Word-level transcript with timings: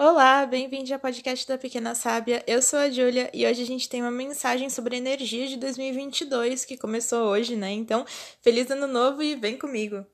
Olá, 0.00 0.46
bem-vindo 0.46 0.94
ao 0.94 1.00
podcast 1.00 1.44
da 1.48 1.58
Pequena 1.58 1.92
Sábia. 1.92 2.40
Eu 2.46 2.62
sou 2.62 2.78
a 2.78 2.88
Júlia 2.88 3.28
e 3.34 3.44
hoje 3.44 3.62
a 3.62 3.66
gente 3.66 3.88
tem 3.88 4.00
uma 4.00 4.12
mensagem 4.12 4.70
sobre 4.70 4.96
energia 4.96 5.48
de 5.48 5.56
2022 5.56 6.64
que 6.64 6.76
começou 6.76 7.26
hoje, 7.26 7.56
né? 7.56 7.72
Então, 7.72 8.06
feliz 8.40 8.70
ano 8.70 8.86
novo 8.86 9.24
e 9.24 9.34
vem 9.34 9.58
comigo. 9.58 10.06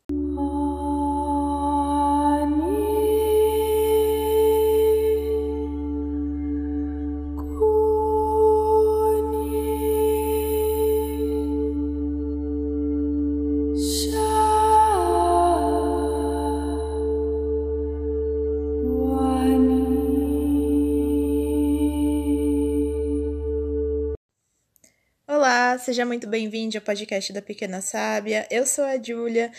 Seja 25.95 26.05
muito 26.05 26.27
bem-vindo 26.27 26.77
ao 26.77 26.83
podcast 26.83 27.33
da 27.33 27.41
Pequena 27.41 27.81
Sábia. 27.81 28.49
Eu 28.51 28.67
sou 28.67 28.83
a 28.83 29.01
Júlia. 29.01 29.53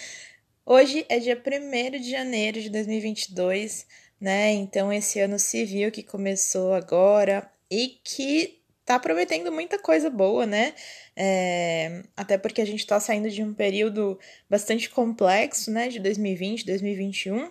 Hoje 0.65 1.05
é 1.07 1.17
dia 1.17 1.41
1 1.41 1.91
de 1.97 2.11
janeiro 2.11 2.59
de 2.59 2.69
2022, 2.69 3.87
né? 4.19 4.51
Então, 4.51 4.91
esse 4.91 5.17
ano 5.21 5.39
civil 5.39 5.89
que 5.93 6.03
começou 6.03 6.73
agora 6.73 7.49
e 7.71 8.01
que 8.03 8.59
tá 8.83 8.99
prometendo 8.99 9.49
muita 9.49 9.79
coisa 9.79 10.09
boa, 10.09 10.45
né? 10.45 10.73
É, 11.15 12.03
até 12.17 12.37
porque 12.37 12.59
a 12.59 12.65
gente 12.65 12.85
tá 12.85 12.99
saindo 12.99 13.29
de 13.29 13.41
um 13.41 13.53
período 13.53 14.19
bastante 14.49 14.89
complexo, 14.89 15.71
né? 15.71 15.87
De 15.87 16.01
2020, 16.01 16.65
2021. 16.65 17.49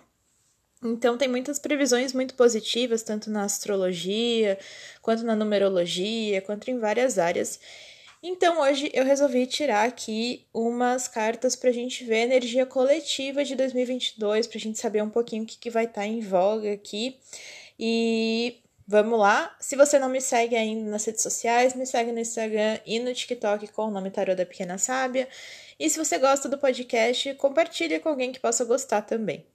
Então, 0.83 1.17
tem 1.17 1.27
muitas 1.27 1.57
previsões 1.57 2.13
muito 2.13 2.35
positivas, 2.35 3.01
tanto 3.01 3.31
na 3.31 3.45
astrologia, 3.45 4.59
quanto 5.01 5.23
na 5.23 5.35
numerologia, 5.35 6.39
quanto 6.39 6.69
em 6.69 6.77
várias 6.77 7.17
áreas. 7.17 7.59
Então 8.27 8.59
hoje 8.59 8.89
eu 8.91 9.05
resolvi 9.05 9.45
tirar 9.45 9.87
aqui 9.87 10.47
umas 10.51 11.07
cartas 11.07 11.55
para 11.55 11.69
a 11.69 11.73
gente 11.73 12.03
ver 12.03 12.15
a 12.15 12.23
energia 12.23 12.65
coletiva 12.65 13.45
de 13.45 13.55
2022, 13.55 14.47
para 14.47 14.57
a 14.57 14.59
gente 14.59 14.79
saber 14.79 15.03
um 15.03 15.11
pouquinho 15.11 15.43
o 15.43 15.45
que, 15.45 15.59
que 15.59 15.69
vai 15.69 15.85
estar 15.85 16.01
tá 16.01 16.07
em 16.07 16.21
voga 16.21 16.73
aqui. 16.73 17.19
E 17.79 18.63
vamos 18.87 19.19
lá. 19.19 19.55
Se 19.59 19.75
você 19.75 19.99
não 19.99 20.09
me 20.09 20.19
segue 20.19 20.55
ainda 20.55 20.89
nas 20.89 21.05
redes 21.05 21.21
sociais, 21.21 21.75
me 21.75 21.85
segue 21.85 22.11
no 22.11 22.19
Instagram 22.19 22.79
e 22.83 22.97
no 22.97 23.13
TikTok 23.13 23.67
com 23.67 23.83
o 23.83 23.91
nome 23.91 24.09
Tarô 24.09 24.33
da 24.33 24.43
Pequena 24.43 24.79
Sábia. 24.79 25.29
E 25.79 25.87
se 25.87 25.99
você 25.99 26.17
gosta 26.17 26.49
do 26.49 26.57
podcast, 26.57 27.31
compartilhe 27.35 27.99
com 27.99 28.09
alguém 28.09 28.31
que 28.31 28.39
possa 28.39 28.65
gostar 28.65 29.03
também. 29.03 29.45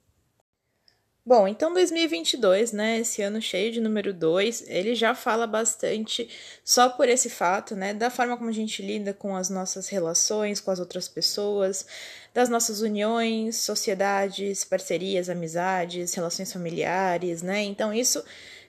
Bom, 1.23 1.47
então 1.47 1.71
2022, 1.71 2.71
né, 2.71 2.99
esse 2.99 3.21
ano 3.21 3.39
cheio 3.39 3.71
de 3.71 3.79
número 3.79 4.11
2, 4.11 4.63
ele 4.67 4.95
já 4.95 5.13
fala 5.13 5.45
bastante 5.45 6.27
só 6.65 6.89
por 6.89 7.07
esse 7.07 7.29
fato, 7.29 7.75
né, 7.75 7.93
da 7.93 8.09
forma 8.09 8.35
como 8.35 8.49
a 8.49 8.53
gente 8.53 8.81
lida 8.81 9.13
com 9.13 9.35
as 9.35 9.47
nossas 9.47 9.87
relações 9.87 10.59
com 10.59 10.71
as 10.71 10.79
outras 10.79 11.07
pessoas, 11.07 11.85
das 12.33 12.49
nossas 12.49 12.81
uniões, 12.81 13.57
sociedades, 13.57 14.63
parcerias, 14.63 15.29
amizades, 15.29 16.11
relações 16.15 16.51
familiares, 16.51 17.43
né? 17.43 17.61
Então 17.61 17.93
isso 17.93 18.23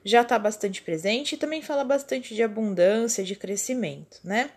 já 0.05 0.21
está 0.23 0.39
bastante 0.39 0.83
presente 0.83 1.35
e 1.35 1.39
também 1.39 1.63
fala 1.63 1.85
bastante 1.85 2.35
de 2.35 2.43
abundância, 2.43 3.25
de 3.25 3.35
crescimento, 3.35 4.21
né? 4.23 4.51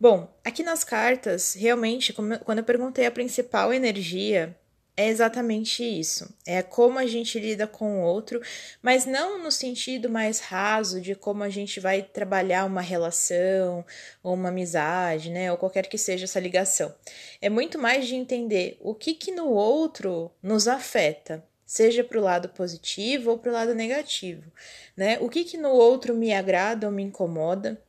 Bom, 0.00 0.32
aqui 0.44 0.62
nas 0.62 0.84
cartas, 0.84 1.54
realmente, 1.54 2.12
quando 2.12 2.58
eu 2.58 2.64
perguntei 2.64 3.04
a 3.06 3.10
principal 3.10 3.72
energia 3.74 4.56
é 4.96 5.08
exatamente 5.08 5.84
isso. 5.84 6.34
É 6.46 6.62
como 6.62 6.98
a 6.98 7.06
gente 7.06 7.38
lida 7.38 7.66
com 7.66 8.00
o 8.00 8.02
outro, 8.04 8.40
mas 8.80 9.04
não 9.04 9.42
no 9.42 9.52
sentido 9.52 10.08
mais 10.08 10.40
raso 10.40 11.00
de 11.00 11.14
como 11.14 11.42
a 11.42 11.50
gente 11.50 11.78
vai 11.78 12.02
trabalhar 12.02 12.64
uma 12.64 12.80
relação 12.80 13.84
ou 14.22 14.34
uma 14.34 14.48
amizade, 14.48 15.30
né, 15.30 15.52
ou 15.52 15.58
qualquer 15.58 15.86
que 15.86 15.98
seja 15.98 16.24
essa 16.24 16.40
ligação. 16.40 16.94
É 17.42 17.50
muito 17.50 17.78
mais 17.78 18.06
de 18.06 18.14
entender 18.14 18.78
o 18.80 18.94
que 18.94 19.14
que 19.14 19.30
no 19.32 19.50
outro 19.50 20.30
nos 20.42 20.66
afeta, 20.66 21.44
seja 21.66 22.02
para 22.02 22.18
o 22.18 22.22
lado 22.22 22.48
positivo 22.50 23.30
ou 23.32 23.38
para 23.38 23.50
o 23.50 23.54
lado 23.54 23.74
negativo, 23.74 24.50
né? 24.96 25.18
O 25.20 25.28
que 25.28 25.44
que 25.44 25.58
no 25.58 25.70
outro 25.70 26.14
me 26.14 26.32
agrada 26.32 26.86
ou 26.86 26.92
me 26.92 27.02
incomoda? 27.02 27.80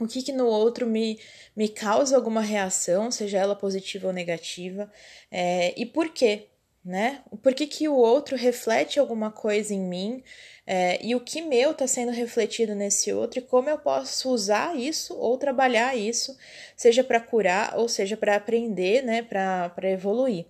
O 0.00 0.06
que, 0.06 0.22
que 0.22 0.32
no 0.32 0.46
outro 0.46 0.86
me, 0.86 1.18
me 1.54 1.68
causa 1.68 2.16
alguma 2.16 2.40
reação, 2.40 3.10
seja 3.10 3.38
ela 3.38 3.54
positiva 3.54 4.08
ou 4.08 4.12
negativa, 4.12 4.90
é, 5.30 5.72
e 5.80 5.86
por 5.86 6.08
quê, 6.10 6.48
né? 6.84 7.22
Por 7.42 7.54
que, 7.54 7.66
que 7.66 7.88
o 7.88 7.94
outro 7.94 8.36
reflete 8.36 8.98
alguma 8.98 9.30
coisa 9.30 9.72
em 9.72 9.80
mim 9.80 10.22
é, 10.66 10.98
e 11.04 11.14
o 11.14 11.20
que 11.20 11.40
meu 11.40 11.70
está 11.70 11.86
sendo 11.86 12.12
refletido 12.12 12.74
nesse 12.74 13.12
outro 13.12 13.38
e 13.38 13.42
como 13.42 13.70
eu 13.70 13.78
posso 13.78 14.30
usar 14.30 14.76
isso 14.76 15.16
ou 15.16 15.38
trabalhar 15.38 15.96
isso, 15.96 16.36
seja 16.76 17.02
para 17.02 17.20
curar 17.20 17.78
ou 17.78 17.88
seja 17.88 18.16
para 18.16 18.36
aprender, 18.36 19.02
né? 19.02 19.22
Para 19.22 19.90
evoluir. 19.90 20.46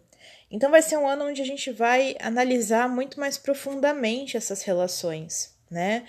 Então 0.50 0.70
vai 0.70 0.82
ser 0.82 0.96
um 0.96 1.06
ano 1.06 1.26
onde 1.26 1.42
a 1.42 1.46
gente 1.46 1.70
vai 1.70 2.16
analisar 2.20 2.88
muito 2.88 3.20
mais 3.20 3.38
profundamente 3.38 4.36
essas 4.36 4.62
relações 4.62 5.54
né? 5.74 6.04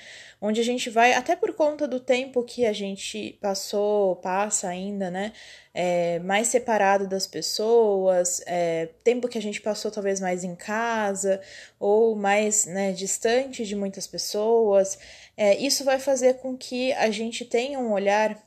Onde 0.47 0.61
a 0.61 0.63
gente 0.63 0.91
vai, 0.91 1.11
até 1.13 1.35
por 1.35 1.53
conta 1.53 1.87
do 1.87 1.99
tempo 1.99 2.43
que 2.43 2.67
a 2.67 2.71
gente 2.71 3.35
passou, 3.41 4.15
passa 4.17 4.67
ainda, 4.67 5.09
né? 5.09 5.33
É, 5.73 6.19
mais 6.19 6.49
separado 6.49 7.07
das 7.07 7.25
pessoas, 7.25 8.43
é, 8.45 8.89
tempo 9.03 9.27
que 9.27 9.39
a 9.39 9.41
gente 9.41 9.59
passou 9.59 9.89
talvez 9.89 10.19
mais 10.19 10.43
em 10.43 10.55
casa, 10.55 11.41
ou 11.79 12.15
mais 12.15 12.67
né, 12.67 12.91
distante 12.91 13.65
de 13.65 13.75
muitas 13.75 14.05
pessoas. 14.05 14.99
É, 15.35 15.57
isso 15.57 15.83
vai 15.83 15.97
fazer 15.97 16.35
com 16.35 16.55
que 16.55 16.93
a 16.93 17.09
gente 17.09 17.43
tenha 17.43 17.79
um 17.79 17.91
olhar 17.91 18.37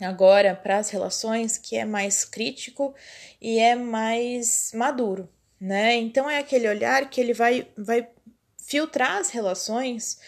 agora 0.00 0.54
para 0.54 0.78
as 0.78 0.88
relações 0.88 1.58
que 1.58 1.76
é 1.76 1.84
mais 1.84 2.24
crítico 2.24 2.94
e 3.38 3.58
é 3.58 3.74
mais 3.74 4.72
maduro, 4.72 5.28
né? 5.60 5.96
Então 5.96 6.30
é 6.30 6.38
aquele 6.38 6.66
olhar 6.66 7.10
que 7.10 7.20
ele 7.20 7.34
vai, 7.34 7.68
vai 7.76 8.08
filtrar 8.56 9.18
as 9.18 9.28
relações 9.28 10.18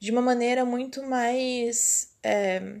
de 0.00 0.10
uma 0.10 0.22
maneira 0.22 0.64
muito 0.64 1.02
mais 1.02 2.12
é, 2.22 2.80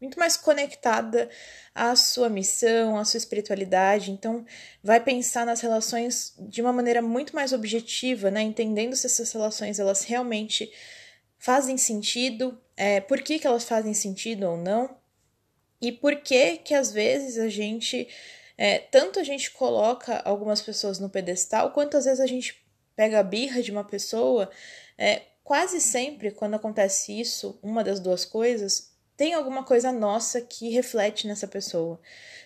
muito 0.00 0.18
mais 0.18 0.36
conectada 0.36 1.28
à 1.74 1.96
sua 1.96 2.28
missão, 2.28 2.96
à 2.96 3.04
sua 3.04 3.18
espiritualidade. 3.18 4.10
Então, 4.10 4.44
vai 4.82 5.00
pensar 5.00 5.44
nas 5.44 5.60
relações 5.60 6.34
de 6.38 6.62
uma 6.62 6.72
maneira 6.72 7.02
muito 7.02 7.34
mais 7.34 7.52
objetiva, 7.52 8.30
né? 8.30 8.42
Entendendo 8.42 8.94
se 8.94 9.06
essas 9.06 9.32
relações 9.32 9.78
elas 9.78 10.04
realmente 10.04 10.72
fazem 11.38 11.76
sentido, 11.76 12.58
é, 12.76 13.00
por 13.00 13.20
que, 13.22 13.38
que 13.38 13.46
elas 13.46 13.64
fazem 13.64 13.94
sentido 13.94 14.44
ou 14.44 14.56
não, 14.56 14.96
e 15.80 15.92
por 15.92 16.16
que 16.16 16.58
que 16.58 16.74
às 16.74 16.90
vezes 16.92 17.38
a 17.38 17.48
gente 17.48 18.08
é, 18.56 18.78
tanto 18.78 19.18
a 19.20 19.22
gente 19.22 19.50
coloca 19.50 20.22
algumas 20.24 20.62
pessoas 20.62 20.98
no 20.98 21.10
pedestal, 21.10 21.72
quanto 21.72 21.96
às 21.96 22.04
vezes 22.04 22.20
a 22.20 22.26
gente 22.26 22.64
pega 22.94 23.20
a 23.20 23.22
birra 23.22 23.62
de 23.62 23.70
uma 23.70 23.84
pessoa, 23.84 24.50
é, 24.96 25.22
quase 25.46 25.80
sempre, 25.80 26.32
quando 26.32 26.54
acontece 26.54 27.20
isso, 27.20 27.56
uma 27.62 27.84
das 27.84 28.00
duas 28.00 28.24
coisas, 28.24 28.90
tem 29.16 29.32
alguma 29.32 29.62
coisa 29.62 29.92
nossa 29.92 30.40
que 30.40 30.70
reflete 30.70 31.28
nessa 31.28 31.46
pessoa. 31.46 32.00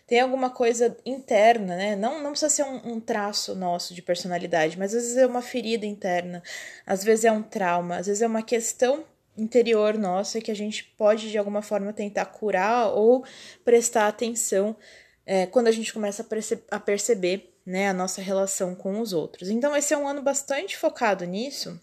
Tem 0.06 0.20
alguma 0.20 0.50
coisa 0.50 0.94
interna, 1.06 1.76
né? 1.76 1.96
Não, 1.96 2.22
não 2.22 2.32
precisa 2.32 2.50
ser 2.50 2.62
um, 2.64 2.92
um, 2.92 3.00
traço 3.00 3.54
nosso 3.54 3.94
de 3.94 4.02
personalidade, 4.02 4.78
mas 4.78 4.94
às 4.94 5.02
vezes 5.02 5.16
é 5.16 5.26
uma 5.26 5.40
ferida 5.40 5.86
interna, 5.86 6.42
às 6.86 7.02
vezes 7.02 7.24
é 7.24 7.32
um 7.32 7.42
trauma, 7.42 7.96
às 7.96 8.06
vezes 8.06 8.20
é 8.20 8.26
uma 8.26 8.42
questão 8.42 9.02
interior 9.34 9.96
nossa 9.96 10.38
que 10.38 10.50
a 10.50 10.54
gente 10.54 10.84
pode 10.84 11.30
de 11.30 11.38
alguma 11.38 11.62
forma 11.62 11.94
tentar 11.94 12.26
curar 12.26 12.88
ou 12.88 13.24
prestar 13.64 14.08
atenção 14.08 14.76
é, 15.24 15.46
quando 15.46 15.68
a 15.68 15.72
gente 15.72 15.90
começa 15.90 16.20
a, 16.20 16.24
perce 16.26 16.62
a 16.70 16.78
perceber 16.78 17.50
né, 17.64 17.88
a 17.88 17.94
nossa 17.94 18.20
relação 18.20 18.74
com 18.74 19.00
os 19.00 19.14
outros. 19.14 19.48
Então, 19.48 19.74
esse 19.74 19.94
é 19.94 19.96
um 19.96 20.06
ano 20.06 20.20
bastante 20.20 20.76
focado 20.76 21.24
nisso, 21.24 21.80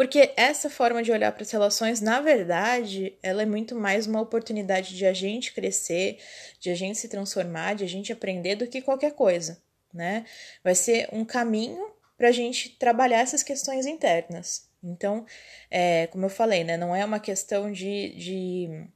porque 0.00 0.32
essa 0.34 0.70
forma 0.70 1.02
de 1.02 1.12
olhar 1.12 1.30
para 1.30 1.42
as 1.42 1.50
relações, 1.50 2.00
na 2.00 2.22
verdade, 2.22 3.18
ela 3.22 3.42
é 3.42 3.44
muito 3.44 3.76
mais 3.76 4.06
uma 4.06 4.18
oportunidade 4.18 4.96
de 4.96 5.04
a 5.04 5.12
gente 5.12 5.52
crescer, 5.52 6.18
de 6.58 6.70
a 6.70 6.74
gente 6.74 6.98
se 6.98 7.06
transformar, 7.06 7.74
de 7.74 7.84
a 7.84 7.86
gente 7.86 8.10
aprender 8.10 8.56
do 8.56 8.66
que 8.66 8.80
qualquer 8.80 9.12
coisa, 9.12 9.60
né? 9.92 10.24
Vai 10.64 10.74
ser 10.74 11.06
um 11.12 11.22
caminho 11.22 11.92
para 12.16 12.28
a 12.28 12.32
gente 12.32 12.70
trabalhar 12.78 13.18
essas 13.18 13.42
questões 13.42 13.84
internas. 13.84 14.70
Então, 14.82 15.26
é, 15.70 16.06
como 16.06 16.24
eu 16.24 16.30
falei, 16.30 16.64
né, 16.64 16.78
não 16.78 16.96
é 16.96 17.04
uma 17.04 17.20
questão 17.20 17.70
de, 17.70 18.14
de 18.14 18.86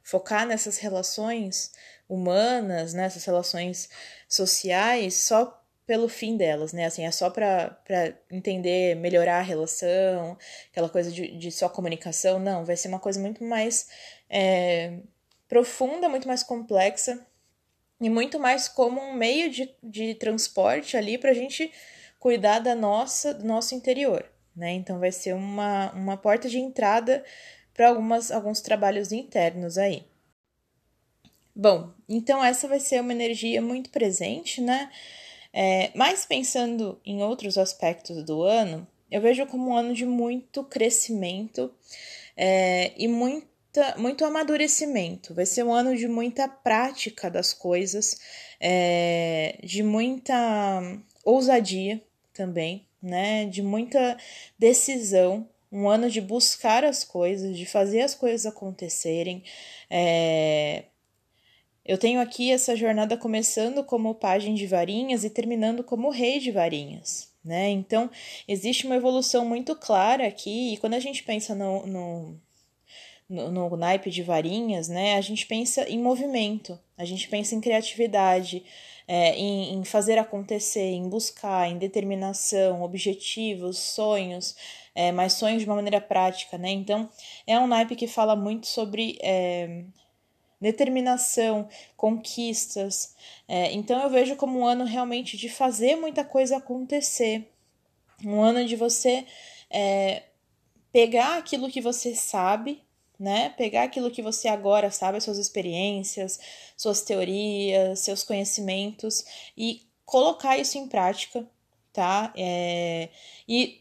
focar 0.00 0.46
nessas 0.46 0.78
relações 0.78 1.72
humanas, 2.08 2.94
nessas 2.94 3.26
né, 3.26 3.32
relações 3.32 3.88
sociais, 4.28 5.14
só 5.14 5.55
pelo 5.86 6.08
fim 6.08 6.36
delas, 6.36 6.72
né? 6.72 6.86
Assim, 6.86 7.04
é 7.04 7.10
só 7.10 7.30
para 7.30 7.78
entender, 8.30 8.96
melhorar 8.96 9.38
a 9.38 9.42
relação, 9.42 10.36
aquela 10.70 10.88
coisa 10.88 11.10
de, 11.10 11.36
de 11.38 11.50
só 11.52 11.68
comunicação. 11.68 12.38
Não, 12.38 12.64
vai 12.64 12.76
ser 12.76 12.88
uma 12.88 12.98
coisa 12.98 13.20
muito 13.20 13.44
mais 13.44 13.88
é, 14.28 14.98
profunda, 15.48 16.08
muito 16.08 16.26
mais 16.26 16.42
complexa 16.42 17.24
e 18.00 18.10
muito 18.10 18.38
mais 18.38 18.68
como 18.68 19.00
um 19.00 19.14
meio 19.14 19.50
de, 19.50 19.72
de 19.82 20.14
transporte 20.16 20.96
ali 20.96 21.16
para 21.16 21.30
a 21.30 21.34
gente 21.34 21.72
cuidar 22.18 22.58
da 22.58 22.74
nossa, 22.74 23.32
do 23.32 23.44
nosso 23.44 23.74
interior, 23.74 24.28
né? 24.54 24.72
Então 24.72 24.98
vai 24.98 25.12
ser 25.12 25.34
uma, 25.34 25.92
uma 25.92 26.16
porta 26.16 26.48
de 26.48 26.58
entrada 26.58 27.24
para 27.72 27.88
alguns 27.88 28.60
trabalhos 28.60 29.12
internos 29.12 29.78
aí. 29.78 30.04
Bom, 31.54 31.92
então 32.08 32.44
essa 32.44 32.66
vai 32.66 32.80
ser 32.80 33.00
uma 33.00 33.12
energia 33.12 33.62
muito 33.62 33.88
presente, 33.90 34.60
né? 34.60 34.90
É, 35.58 35.90
mas 35.94 36.26
pensando 36.26 37.00
em 37.02 37.22
outros 37.22 37.56
aspectos 37.56 38.22
do 38.22 38.42
ano, 38.42 38.86
eu 39.10 39.22
vejo 39.22 39.46
como 39.46 39.70
um 39.70 39.74
ano 39.74 39.94
de 39.94 40.04
muito 40.04 40.62
crescimento 40.62 41.72
é, 42.36 42.92
e 42.94 43.08
muita, 43.08 43.96
muito 43.96 44.22
amadurecimento. 44.26 45.32
Vai 45.32 45.46
ser 45.46 45.62
um 45.62 45.72
ano 45.72 45.96
de 45.96 46.06
muita 46.06 46.46
prática 46.46 47.30
das 47.30 47.54
coisas, 47.54 48.20
é, 48.60 49.58
de 49.64 49.82
muita 49.82 50.82
ousadia 51.24 52.02
também, 52.34 52.86
né? 53.02 53.46
De 53.46 53.62
muita 53.62 54.18
decisão. 54.58 55.48
Um 55.72 55.88
ano 55.88 56.10
de 56.10 56.20
buscar 56.20 56.84
as 56.84 57.02
coisas, 57.02 57.56
de 57.56 57.64
fazer 57.64 58.02
as 58.02 58.14
coisas 58.14 58.44
acontecerem. 58.44 59.42
É, 59.88 60.84
eu 61.86 61.96
tenho 61.96 62.20
aqui 62.20 62.50
essa 62.50 62.74
jornada 62.74 63.16
começando 63.16 63.84
como 63.84 64.14
pajem 64.14 64.54
de 64.54 64.66
varinhas 64.66 65.24
e 65.24 65.30
terminando 65.30 65.84
como 65.84 66.10
rei 66.10 66.40
de 66.40 66.50
varinhas, 66.50 67.32
né? 67.44 67.70
Então, 67.70 68.10
existe 68.48 68.86
uma 68.86 68.96
evolução 68.96 69.44
muito 69.44 69.74
clara 69.76 70.26
aqui, 70.26 70.74
e 70.74 70.76
quando 70.78 70.94
a 70.94 71.00
gente 71.00 71.22
pensa 71.22 71.54
no, 71.54 71.86
no, 71.86 72.40
no, 73.28 73.50
no 73.50 73.76
naipe 73.76 74.10
de 74.10 74.22
varinhas, 74.22 74.88
né, 74.88 75.16
a 75.16 75.20
gente 75.20 75.46
pensa 75.46 75.88
em 75.88 75.98
movimento, 75.98 76.78
a 76.98 77.04
gente 77.04 77.28
pensa 77.28 77.54
em 77.54 77.60
criatividade, 77.60 78.64
é, 79.08 79.36
em, 79.36 79.74
em 79.74 79.84
fazer 79.84 80.18
acontecer, 80.18 80.90
em 80.90 81.08
buscar, 81.08 81.70
em 81.70 81.78
determinação, 81.78 82.82
objetivos, 82.82 83.78
sonhos, 83.78 84.56
é, 84.94 85.12
mas 85.12 85.34
sonhos 85.34 85.62
de 85.62 85.68
uma 85.68 85.76
maneira 85.76 86.00
prática, 86.00 86.58
né? 86.58 86.70
Então, 86.70 87.08
é 87.46 87.58
um 87.58 87.66
naipe 87.66 87.94
que 87.94 88.08
fala 88.08 88.34
muito 88.34 88.66
sobre. 88.66 89.18
É, 89.22 89.84
determinação, 90.60 91.68
conquistas. 91.96 93.14
É, 93.46 93.72
então 93.72 94.02
eu 94.02 94.10
vejo 94.10 94.36
como 94.36 94.60
um 94.60 94.66
ano 94.66 94.84
realmente 94.84 95.36
de 95.36 95.48
fazer 95.48 95.96
muita 95.96 96.24
coisa 96.24 96.56
acontecer, 96.56 97.50
um 98.24 98.40
ano 98.40 98.64
de 98.64 98.76
você 98.76 99.26
é, 99.70 100.22
pegar 100.92 101.38
aquilo 101.38 101.70
que 101.70 101.80
você 101.80 102.14
sabe, 102.14 102.82
né? 103.18 103.50
Pegar 103.50 103.84
aquilo 103.84 104.10
que 104.10 104.22
você 104.22 104.48
agora 104.48 104.90
sabe, 104.90 105.20
suas 105.20 105.38
experiências, 105.38 106.38
suas 106.76 107.02
teorias, 107.02 108.00
seus 108.00 108.22
conhecimentos 108.22 109.24
e 109.56 109.82
colocar 110.04 110.58
isso 110.58 110.78
em 110.78 110.86
prática, 110.86 111.46
tá? 111.92 112.32
É, 112.36 113.08
e 113.48 113.80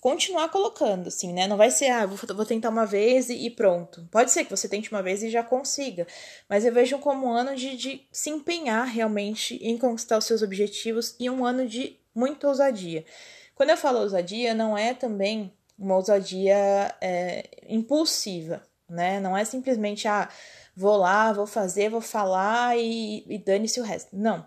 continuar 0.00 0.48
colocando, 0.48 1.08
assim, 1.08 1.32
né? 1.32 1.46
Não 1.46 1.56
vai 1.56 1.70
ser, 1.70 1.88
ah, 1.90 2.06
vou, 2.06 2.18
vou 2.36 2.46
tentar 2.46 2.70
uma 2.70 2.86
vez 2.86 3.28
e, 3.28 3.46
e, 3.46 3.50
pronto. 3.50 4.06
Pode 4.10 4.30
ser 4.30 4.44
que 4.44 4.50
você 4.50 4.68
tente 4.68 4.90
uma 4.90 5.02
vez 5.02 5.22
e 5.22 5.30
já 5.30 5.42
consiga, 5.42 6.06
mas 6.48 6.64
eu 6.64 6.72
vejo 6.72 6.98
como 6.98 7.26
um 7.26 7.32
ano 7.32 7.54
de, 7.56 7.76
de 7.76 8.06
se 8.12 8.30
empenhar 8.30 8.86
realmente 8.86 9.56
em 9.56 9.76
conquistar 9.76 10.18
os 10.18 10.24
seus 10.24 10.42
objetivos 10.42 11.14
e 11.18 11.28
um 11.28 11.44
ano 11.44 11.66
de 11.66 11.98
muita 12.14 12.48
ousadia. 12.48 13.04
Quando 13.54 13.70
eu 13.70 13.76
falo 13.76 14.00
ousadia, 14.00 14.54
não 14.54 14.78
é 14.78 14.94
também 14.94 15.52
uma 15.78 15.96
ousadia 15.96 16.94
é, 17.00 17.48
impulsiva, 17.68 18.62
né? 18.88 19.20
Não 19.20 19.36
é 19.36 19.44
simplesmente, 19.44 20.06
ah, 20.06 20.28
vou 20.76 20.96
lá, 20.96 21.32
vou 21.32 21.46
fazer, 21.46 21.90
vou 21.90 22.00
falar 22.00 22.78
e, 22.78 23.24
e 23.26 23.38
dane-se 23.38 23.80
o 23.80 23.84
resto. 23.84 24.16
Não. 24.16 24.46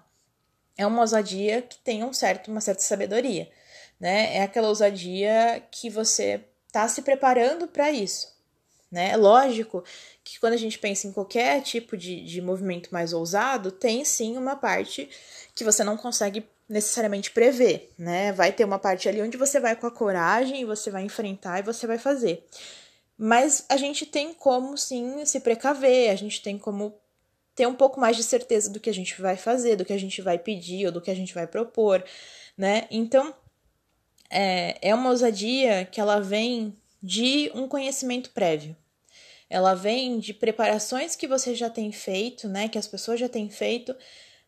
É 0.78 0.88
uma 0.88 1.02
ousadia 1.02 1.62
que 1.62 1.78
tem 1.80 2.04
um 2.04 2.14
certo, 2.14 2.50
uma 2.50 2.62
certa 2.62 2.82
sabedoria 2.82 3.50
né? 4.02 4.36
É 4.38 4.42
aquela 4.42 4.68
ousadia 4.68 5.64
que 5.70 5.88
você 5.88 6.44
está 6.66 6.88
se 6.88 7.04
preparando 7.04 7.68
para 7.68 7.92
isso, 7.92 8.36
né? 8.92 9.12
É 9.12 9.16
lógico 9.16 9.84
que 10.24 10.40
quando 10.40 10.54
a 10.54 10.58
gente 10.58 10.80
pensa 10.80 11.08
em 11.08 11.12
qualquer 11.12 11.62
tipo 11.62 11.96
de, 11.96 12.26
de 12.26 12.42
movimento 12.42 12.90
mais 12.92 13.14
ousado, 13.14 13.72
tem 13.72 14.04
sim 14.04 14.38
uma 14.38 14.56
parte 14.56 15.08
que 15.54 15.64
você 15.64 15.84
não 15.84 15.96
consegue 15.96 16.44
necessariamente 16.68 17.30
prever, 17.30 17.94
né? 17.96 18.32
Vai 18.32 18.52
ter 18.52 18.66
uma 18.66 18.80
parte 18.80 19.08
ali 19.08 19.22
onde 19.22 19.38
você 19.38 19.60
vai 19.60 19.76
com 19.76 19.86
a 19.86 19.92
coragem 19.92 20.66
você 20.66 20.90
vai 20.90 21.04
enfrentar 21.04 21.60
e 21.60 21.64
você 21.64 21.86
vai 21.86 22.00
fazer. 22.00 22.44
Mas 23.16 23.66
a 23.70 23.78
gente 23.78 24.04
tem 24.06 24.34
como 24.34 24.76
sim 24.78 25.24
se 25.26 25.40
precaver, 25.42 26.10
a 26.10 26.16
gente 26.16 26.42
tem 26.42 26.58
como 26.58 26.96
ter 27.54 27.68
um 27.68 27.76
pouco 27.76 28.00
mais 28.00 28.18
de 28.18 28.24
certeza 28.24 28.68
do 28.72 28.80
que 28.80 28.90
a 28.90 28.94
gente 28.94 29.22
vai 29.22 29.38
fazer, 29.38 29.76
do 29.76 29.86
que 29.86 29.94
a 29.94 30.00
gente 30.00 30.24
vai 30.24 30.40
pedir 30.40 30.88
ou 30.88 30.92
do 30.92 31.02
que 31.02 31.12
a 31.12 31.16
gente 31.16 31.36
vai 31.36 31.46
propor, 31.46 32.04
né? 32.58 32.88
Então, 32.90 33.36
é, 34.32 34.78
é 34.82 34.96
uma 34.96 35.10
ousadia 35.10 35.86
que 35.86 36.00
ela 36.00 36.22
vem 36.22 36.74
de 37.04 37.52
um 37.54 37.68
conhecimento 37.68 38.32
prévio. 38.32 38.76
Ela 39.50 39.74
vem 39.74 40.18
de 40.18 40.34
preparações 40.34 41.16
que 41.16 41.28
você 41.28 41.54
já 41.54 41.70
tem 41.70 41.92
feito, 41.92 42.48
né, 42.48 42.70
que 42.70 42.78
as 42.78 42.88
pessoas 42.88 43.20
já 43.20 43.28
têm 43.28 43.50
feito 43.50 43.94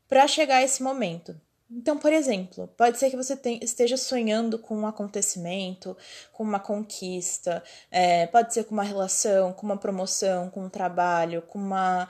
para 0.07 0.27
chegar 0.27 0.57
a 0.57 0.63
esse 0.63 0.81
momento. 0.81 1.39
Então, 1.69 1.97
por 1.97 2.13
exemplo, 2.13 2.68
pode 2.77 3.00
ser 3.00 3.09
que 3.09 3.18
você 3.18 3.38
esteja 3.62 3.97
sonhando 3.97 4.59
com 4.59 4.77
um 4.77 4.88
acontecimento, 4.88 5.97
com 6.31 6.44
uma 6.44 6.59
conquista, 6.59 7.63
é, 7.91 8.27
pode 8.27 8.53
ser 8.53 8.63
com 8.65 8.74
uma 8.74 8.83
relação, 8.83 9.51
com 9.51 9.65
uma 9.65 9.77
promoção, 9.77 10.50
com 10.50 10.65
um 10.65 10.69
trabalho, 10.69 11.41
com 11.41 11.57
uma, 11.57 12.07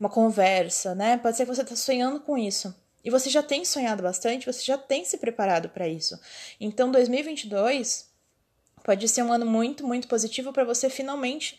uma 0.00 0.08
conversa, 0.08 0.94
né? 0.94 1.18
Pode 1.18 1.36
ser 1.36 1.44
que 1.44 1.54
você 1.54 1.62
está 1.62 1.76
sonhando 1.76 2.20
com 2.20 2.38
isso 2.38 2.74
e 3.04 3.10
você 3.10 3.28
já 3.28 3.42
tem 3.42 3.64
sonhado 3.64 4.02
bastante, 4.02 4.46
você 4.46 4.62
já 4.62 4.78
tem 4.78 5.04
se 5.04 5.18
preparado 5.18 5.68
para 5.68 5.88
isso. 5.88 6.18
Então, 6.60 6.90
2022 6.90 8.10
pode 8.84 9.08
ser 9.08 9.22
um 9.22 9.32
ano 9.32 9.46
muito, 9.46 9.86
muito 9.86 10.08
positivo 10.08 10.52
para 10.52 10.64
você 10.64 10.90
finalmente 10.90 11.58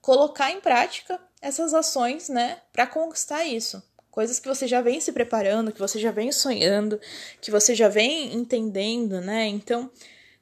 colocar 0.00 0.50
em 0.50 0.60
prática 0.60 1.20
essas 1.40 1.74
ações, 1.74 2.28
né, 2.28 2.58
para 2.72 2.86
conquistar 2.86 3.44
isso. 3.44 3.82
Coisas 4.10 4.40
que 4.40 4.48
você 4.48 4.66
já 4.66 4.80
vem 4.80 5.00
se 5.00 5.12
preparando, 5.12 5.70
que 5.70 5.78
você 5.78 5.98
já 5.98 6.10
vem 6.10 6.32
sonhando, 6.32 7.00
que 7.40 7.50
você 7.50 7.74
já 7.74 7.88
vem 7.88 8.34
entendendo, 8.34 9.20
né? 9.20 9.46
Então, 9.46 9.88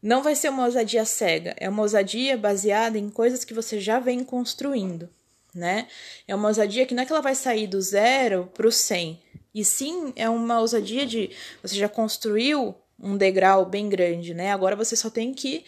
não 0.03 0.23
vai 0.23 0.35
ser 0.35 0.49
uma 0.49 0.65
ousadia 0.65 1.05
cega, 1.05 1.55
é 1.59 1.69
uma 1.69 1.83
ousadia 1.83 2.39
baseada 2.39 2.97
em 2.97 3.11
coisas 3.11 3.45
que 3.45 3.53
você 3.53 3.79
já 3.79 3.99
vem 3.99 4.25
construindo, 4.25 5.11
né? 5.55 5.89
É 6.27 6.35
uma 6.35 6.49
ousadia 6.49 6.87
que 6.87 6.95
não 6.95 7.03
é 7.03 7.07
que 7.07 7.13
ela 7.13 7.21
vai 7.21 7.35
sair 7.35 7.67
do 7.67 7.83
zero 7.83 8.51
para 8.55 8.67
o 8.67 8.73
100, 8.73 9.21
e 9.57 9.65
sim, 9.65 10.13
é 10.17 10.29
uma 10.29 10.61
ousadia 10.61 11.07
de 11.07 11.31
você 11.63 11.77
já 11.77 11.89
construiu 11.89 12.75
um 13.01 13.17
degrau 13.17 13.65
bem 13.65 13.89
grande, 13.89 14.35
né? 14.35 14.53
Agora 14.53 14.77
você 14.77 14.95
só 14.95 15.09
tem 15.09 15.33
que 15.33 15.65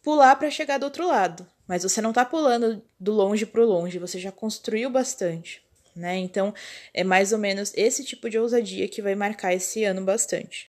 pular 0.00 0.36
para 0.36 0.52
chegar 0.52 0.78
do 0.78 0.84
outro 0.84 1.04
lado. 1.04 1.44
Mas 1.66 1.82
você 1.82 2.00
não 2.00 2.12
tá 2.12 2.24
pulando 2.24 2.80
do 3.00 3.12
longe 3.12 3.44
pro 3.44 3.66
longe, 3.66 3.98
você 3.98 4.20
já 4.20 4.30
construiu 4.30 4.88
bastante, 4.88 5.60
né? 5.96 6.16
Então, 6.16 6.54
é 6.92 7.02
mais 7.02 7.32
ou 7.32 7.38
menos 7.38 7.72
esse 7.74 8.04
tipo 8.04 8.30
de 8.30 8.38
ousadia 8.38 8.86
que 8.86 9.02
vai 9.02 9.16
marcar 9.16 9.52
esse 9.52 9.82
ano 9.82 10.04
bastante. 10.04 10.70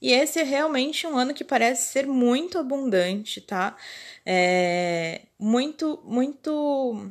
E 0.00 0.12
esse 0.12 0.38
é 0.38 0.44
realmente 0.44 1.04
um 1.04 1.18
ano 1.18 1.34
que 1.34 1.42
parece 1.42 1.90
ser 1.90 2.06
muito 2.06 2.58
abundante, 2.58 3.40
tá? 3.40 3.76
É 4.24 5.22
muito, 5.36 6.00
muito 6.04 7.10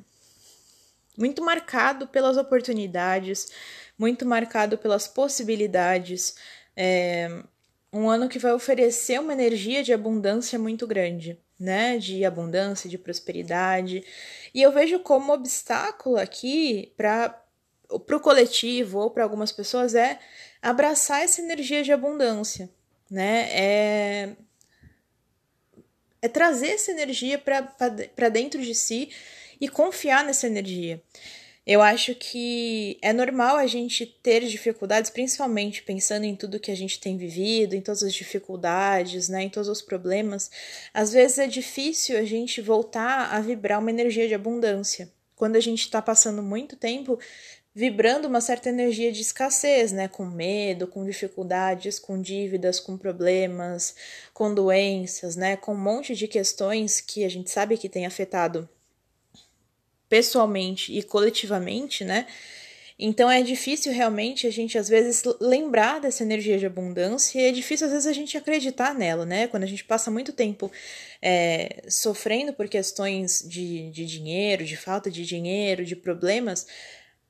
muito 1.18 1.44
marcado 1.44 2.08
pelas 2.08 2.38
oportunidades, 2.38 3.52
muito 3.98 4.26
marcado 4.26 4.78
pelas 4.78 5.08
possibilidades. 5.08 6.36
É 6.76 7.44
um 7.96 8.10
ano 8.10 8.28
que 8.28 8.38
vai 8.38 8.52
oferecer 8.52 9.22
uma 9.22 9.32
energia 9.32 9.82
de 9.82 9.94
abundância 9.94 10.60
muito 10.60 10.86
grande, 10.86 11.40
né? 11.58 11.98
De 11.98 12.26
abundância, 12.26 12.90
de 12.90 12.98
prosperidade. 12.98 14.04
E 14.54 14.62
eu 14.62 14.70
vejo 14.72 15.00
como 15.00 15.32
obstáculo 15.32 16.18
aqui 16.18 16.92
para 16.98 17.42
o 17.90 18.20
coletivo 18.20 19.00
ou 19.00 19.12
para 19.12 19.24
algumas 19.24 19.54
pessoas 19.54 19.96
é 19.96 20.20
abraçar 20.62 21.22
essa 21.22 21.42
energia 21.42 21.84
de 21.84 21.94
abundância, 21.94 22.70
né? 23.10 23.48
É, 23.52 24.36
é 26.22 26.28
trazer 26.28 26.72
essa 26.72 26.92
energia 26.92 27.38
para 27.38 28.30
dentro 28.30 28.62
de 28.62 28.76
si 28.76 29.10
e 29.60 29.68
confiar 29.68 30.24
nessa 30.24 30.48
energia. 30.48 31.02
Eu 31.66 31.82
acho 31.82 32.14
que 32.14 33.00
é 33.02 33.12
normal 33.12 33.56
a 33.56 33.66
gente 33.66 34.06
ter 34.06 34.46
dificuldades, 34.46 35.10
principalmente 35.10 35.82
pensando 35.82 36.24
em 36.24 36.36
tudo 36.36 36.60
que 36.60 36.70
a 36.70 36.76
gente 36.76 37.00
tem 37.00 37.18
vivido, 37.18 37.74
em 37.74 37.82
todas 37.82 38.04
as 38.04 38.14
dificuldades, 38.14 39.30
né, 39.30 39.44
em 39.44 39.50
todos 39.50 39.68
os 39.68 39.82
problemas. 39.82 40.52
Às 40.94 41.12
vezes 41.12 41.40
é 41.40 41.48
difícil 41.48 42.20
a 42.20 42.24
gente 42.24 42.62
voltar 42.62 43.34
a 43.34 43.40
vibrar 43.40 43.80
uma 43.80 43.90
energia 43.90 44.28
de 44.28 44.36
abundância. 44.36 45.12
Quando 45.36 45.56
a 45.56 45.60
gente 45.60 45.82
está 45.82 46.02
passando 46.02 46.44
muito 46.44 46.76
tempo 46.76 47.20
vibrando 47.74 48.28
uma 48.28 48.40
certa 48.40 48.70
energia 48.70 49.12
de 49.12 49.22
escassez, 49.22 49.92
né? 49.92 50.08
Com 50.08 50.26
medo, 50.26 50.88
com 50.88 51.04
dificuldades, 51.04 52.00
com 52.00 52.22
dívidas, 52.22 52.80
com 52.80 52.98
problemas, 52.98 53.96
com 54.34 54.54
doenças, 54.54 55.36
né? 55.36 55.58
Com 55.58 55.74
um 55.74 55.78
monte 55.78 56.16
de 56.16 56.28
questões 56.28 57.02
que 57.02 57.26
a 57.26 57.30
gente 57.30 57.50
sabe 57.52 57.78
que 57.78 57.90
tem 57.90 58.06
afetado 58.06 58.70
pessoalmente 60.16 60.98
e 60.98 61.04
coletivamente, 61.04 62.06
né? 62.06 62.26
Então 62.98 63.30
é 63.30 63.42
difícil 63.42 63.92
realmente 63.92 64.48
a 64.48 64.50
gente 64.50 64.78
às 64.78 64.88
vezes 64.88 65.24
lembrar 65.42 66.00
dessa 66.00 66.24
energia 66.24 66.58
de 66.58 66.66
abundância 66.66 67.38
e 67.38 67.44
é 67.44 67.52
difícil 67.52 67.88
às 67.88 67.92
vezes 67.92 68.08
a 68.08 68.14
gente 68.14 68.38
acreditar 68.38 68.96
nela, 68.96 69.26
né? 69.26 69.48
Quando 69.48 69.64
a 69.64 69.68
gente 69.68 69.84
passa 69.84 70.10
muito 70.10 70.32
tempo 70.32 70.72
é, 71.22 71.84
sofrendo 71.90 72.54
por 72.54 72.70
questões 72.70 73.44
de, 73.46 73.90
de 73.92 74.06
dinheiro, 74.06 74.64
de 74.64 74.78
falta 74.78 75.12
de 75.12 75.26
dinheiro, 75.26 75.84
de 75.84 75.98
problemas, 75.98 76.66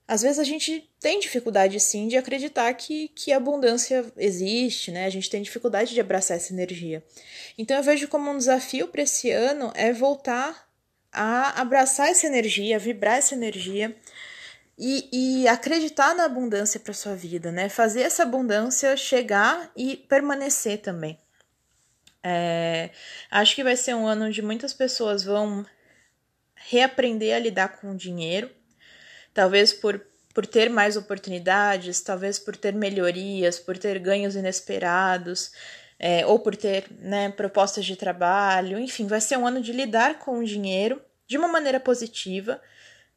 às 0.08 0.22
vezes 0.22 0.38
a 0.38 0.44
gente 0.44 0.88
tem 1.00 1.20
dificuldade 1.20 1.80
sim 1.80 2.08
de 2.08 2.18
acreditar 2.18 2.72
que, 2.76 3.08
que 3.08 3.32
a 3.32 3.38
abundância 3.38 4.06
existe, 4.16 4.92
né? 4.92 5.06
A 5.06 5.10
gente 5.10 5.28
tem 5.28 5.42
dificuldade 5.42 5.92
de 5.92 6.00
abraçar 6.00 6.38
essa 6.38 6.54
energia. 6.54 7.04
Então 7.58 7.76
eu 7.76 7.82
vejo 7.82 8.08
como 8.08 8.30
um 8.30 8.38
desafio 8.38 8.88
para 8.88 9.02
esse 9.02 9.32
ano 9.32 9.72
é 9.74 9.92
voltar 9.92 10.66
a 11.16 11.62
abraçar 11.62 12.10
essa 12.10 12.28
energia, 12.28 12.76
a 12.76 12.80
vibrar 12.80 13.18
essa 13.18 13.34
energia 13.34 13.96
e, 14.78 15.42
e 15.44 15.48
acreditar 15.48 16.14
na 16.14 16.26
abundância 16.26 16.80
para 16.80 16.94
sua 16.94 17.16
vida, 17.16 17.52
né? 17.52 17.70
Fazer 17.70 18.02
essa 18.02 18.24
abundância 18.24 18.96
chegar 18.98 19.72
e 19.76 19.96
permanecer 19.96 20.82
também. 20.82 21.18
É, 22.22 22.90
acho 23.32 23.56
que 23.56 23.64
vai 23.64 23.78
ser 23.78 23.94
um 23.96 24.06
ano 24.06 24.26
onde 24.26 24.42
muitas 24.42 24.74
pessoas 24.74 25.24
vão 25.24 25.66
reaprender 26.56 27.36
a 27.36 27.40
lidar 27.40 27.80
com 27.80 27.92
o 27.92 27.96
dinheiro, 27.96 28.50
talvez 29.34 29.72
por, 29.72 30.04
por 30.34 30.46
ter 30.46 30.70
mais 30.70 30.98
oportunidades, 30.98 32.02
talvez 32.02 32.40
por 32.40 32.58
ter 32.58 32.74
melhorias, 32.74 33.60
por 33.60 33.78
ter 33.78 34.00
ganhos 34.00 34.36
inesperados, 34.36 35.52
é, 36.00 36.26
ou 36.26 36.40
por 36.40 36.56
ter 36.56 36.86
né, 37.00 37.30
propostas 37.30 37.86
de 37.86 37.96
trabalho, 37.96 38.80
enfim, 38.80 39.08
vai 39.08 39.22
ser 39.22 39.38
um 39.38 39.48
ano 39.48 39.62
de 39.62 39.72
lidar 39.72 40.20
com 40.20 40.40
o 40.40 40.46
dinheiro 40.46 41.02
de 41.28 41.38
uma 41.38 41.48
maneira 41.48 41.80
positiva 41.80 42.62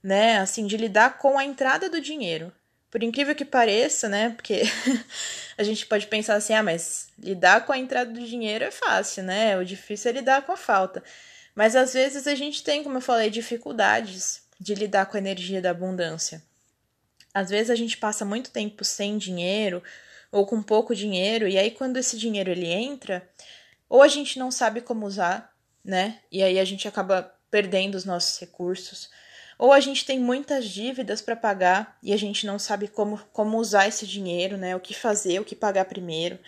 né? 0.02 0.38
Assim, 0.38 0.66
de 0.66 0.76
lidar 0.76 1.18
com 1.18 1.38
a 1.38 1.44
entrada 1.44 1.88
do 1.88 2.00
dinheiro. 2.00 2.52
Por 2.90 3.02
incrível 3.02 3.35
que 3.35 3.44
pareça, 3.44 4.08
né? 4.08 4.30
Porque 4.30 4.62
a 5.58 5.62
gente 5.62 5.87
pode 5.87 6.06
pensar 6.06 6.37
assim, 6.37 6.54
ah, 6.54 6.62
mas 6.62 7.08
lidar 7.18 7.66
com 7.66 7.73
a 7.73 7.78
entrada 7.78 8.11
do 8.11 8.25
dinheiro 8.25 8.64
é 8.64 8.70
fácil, 8.70 9.25
né? 9.25 9.56
O 9.58 9.64
difícil 9.64 10.11
é 10.11 10.14
lidar 10.14 10.42
com 10.42 10.52
a 10.52 10.56
falta. 10.56 11.02
Mas 11.54 11.76
às 11.76 11.92
vezes 11.92 12.26
a 12.26 12.35
gente 12.35 12.62
tem, 12.62 12.82
como 12.82 12.99
eu 12.99 13.02
falei, 13.02 13.30
dificuldades 13.30 14.42
de 14.58 14.75
lidar 14.75 15.06
com 15.06 15.16
a 15.16 15.20
energia 15.20 15.61
da 15.61 15.70
abundância. 15.70 16.42
Às 17.35 17.50
vezes 17.50 17.70
a 17.70 17.75
gente 17.75 17.97
passa 17.97 18.25
muito 18.25 18.50
tempo 18.50 18.85
sem 18.85 19.18
dinheiro 19.18 19.82
ou 20.30 20.47
com 20.47 20.62
pouco 20.62 20.94
dinheiro, 20.94 21.49
e 21.49 21.58
aí 21.58 21.70
quando 21.70 21.97
esse 21.97 22.16
dinheiro 22.18 22.50
ele 22.50 22.66
entra, 22.66 23.28
ou 23.88 24.02
a 24.02 24.08
gente 24.08 24.38
não 24.38 24.50
sabe 24.50 24.80
como 24.80 25.06
usar, 25.06 25.52
né? 25.85 26.18
E 26.30 26.42
aí 26.42 26.58
a 26.58 26.64
gente 26.64 26.87
acaba 26.87 27.35
perdendo 27.50 27.94
os 27.94 28.04
nossos 28.04 28.38
recursos 28.38 29.08
ou 29.58 29.73
a 29.73 29.80
gente 29.80 30.04
tem 30.04 30.20
muitas 30.20 30.66
dívidas 30.66 31.20
para 31.20 31.35
pagar 31.35 31.99
e 32.00 32.12
a 32.12 32.16
gente 32.16 32.47
não 32.47 32.58
sabe 32.58 32.87
como, 32.87 33.18
como 33.32 33.58
usar 33.58 33.88
esse 33.88 34.06
dinheiro, 34.06 34.56
né? 34.56 34.76
O 34.76 34.80
que 34.80 34.94
fazer, 34.94 35.40
o 35.40 35.44
que 35.44 35.56
pagar 35.56 35.85
primeiro. 35.87 36.38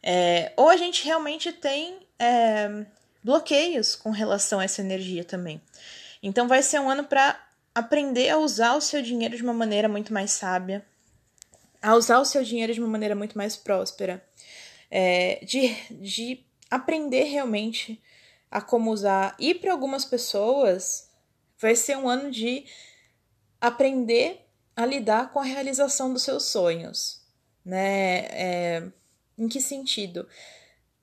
É, 0.00 0.52
ou 0.56 0.68
a 0.68 0.76
gente 0.76 1.04
realmente 1.04 1.52
tem 1.52 1.98
é, 2.18 2.84
bloqueios 3.22 3.96
com 3.96 4.10
relação 4.10 4.60
a 4.60 4.64
essa 4.64 4.80
energia 4.80 5.24
também. 5.24 5.60
Então 6.22 6.46
vai 6.46 6.62
ser 6.62 6.78
um 6.78 6.88
ano 6.88 7.02
para 7.02 7.36
aprender 7.74 8.30
a 8.30 8.38
usar 8.38 8.76
o 8.76 8.80
seu 8.80 9.02
dinheiro 9.02 9.36
de 9.36 9.42
uma 9.42 9.52
maneira 9.52 9.88
muito 9.88 10.12
mais 10.12 10.30
sábia, 10.30 10.84
a 11.82 11.96
usar 11.96 12.20
o 12.20 12.24
seu 12.24 12.44
dinheiro 12.44 12.72
de 12.72 12.80
uma 12.80 12.88
maneira 12.88 13.14
muito 13.14 13.36
mais 13.36 13.56
próspera, 13.56 14.24
é, 14.90 15.44
de, 15.44 15.74
de 15.90 16.46
aprender 16.70 17.24
realmente 17.24 18.00
a 18.50 18.60
como 18.60 18.92
usar. 18.92 19.34
E 19.38 19.54
para 19.54 19.72
algumas 19.72 20.04
pessoas, 20.04 21.10
vai 21.58 21.74
ser 21.74 21.96
um 21.96 22.08
ano 22.08 22.30
de 22.30 22.64
aprender 23.60 24.46
a 24.76 24.86
lidar 24.86 25.32
com 25.32 25.40
a 25.40 25.44
realização 25.44 26.12
dos 26.12 26.22
seus 26.22 26.44
sonhos, 26.44 27.20
né? 27.64 28.26
É, 28.30 28.82
em 29.36 29.48
que 29.48 29.60
sentido? 29.60 30.26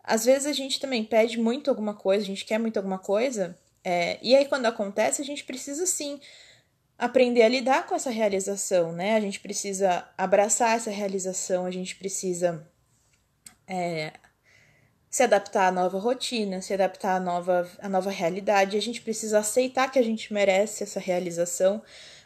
Às 0.03 0.25
vezes 0.25 0.47
a 0.47 0.53
gente 0.53 0.79
também 0.79 1.03
pede 1.03 1.37
muito 1.37 1.69
alguma 1.69 1.93
coisa, 1.93 2.23
a 2.23 2.27
gente 2.27 2.45
quer 2.45 2.57
muito 2.57 2.77
alguma 2.77 2.97
coisa, 2.97 3.57
é, 3.83 4.17
e 4.21 4.35
aí 4.35 4.45
quando 4.45 4.65
acontece 4.65 5.21
a 5.21 5.25
gente 5.25 5.43
precisa 5.43 5.85
sim 5.85 6.19
aprender 6.99 7.43
a 7.43 7.47
lidar 7.47 7.87
com 7.87 7.95
essa 7.95 8.09
realização, 8.09 8.91
né? 8.91 9.15
A 9.15 9.21
gente 9.21 9.39
precisa 9.39 10.05
abraçar 10.17 10.75
essa 10.75 10.91
realização, 10.91 11.65
a 11.65 11.71
gente 11.71 11.95
precisa 11.95 12.67
é, 13.65 14.11
se 15.09 15.23
adaptar 15.23 15.67
à 15.69 15.71
nova 15.71 15.97
rotina, 15.97 16.61
se 16.61 16.73
adaptar 16.73 17.15
à 17.15 17.19
nova, 17.19 17.71
à 17.79 17.87
nova 17.87 18.11
realidade. 18.11 18.75
A 18.75 18.81
gente 18.81 19.01
precisa 19.01 19.39
aceitar 19.39 19.89
que 19.89 19.97
a 19.97 20.03
gente 20.03 20.33
merece 20.33 20.83
essa 20.83 20.99
realização, 20.99 21.81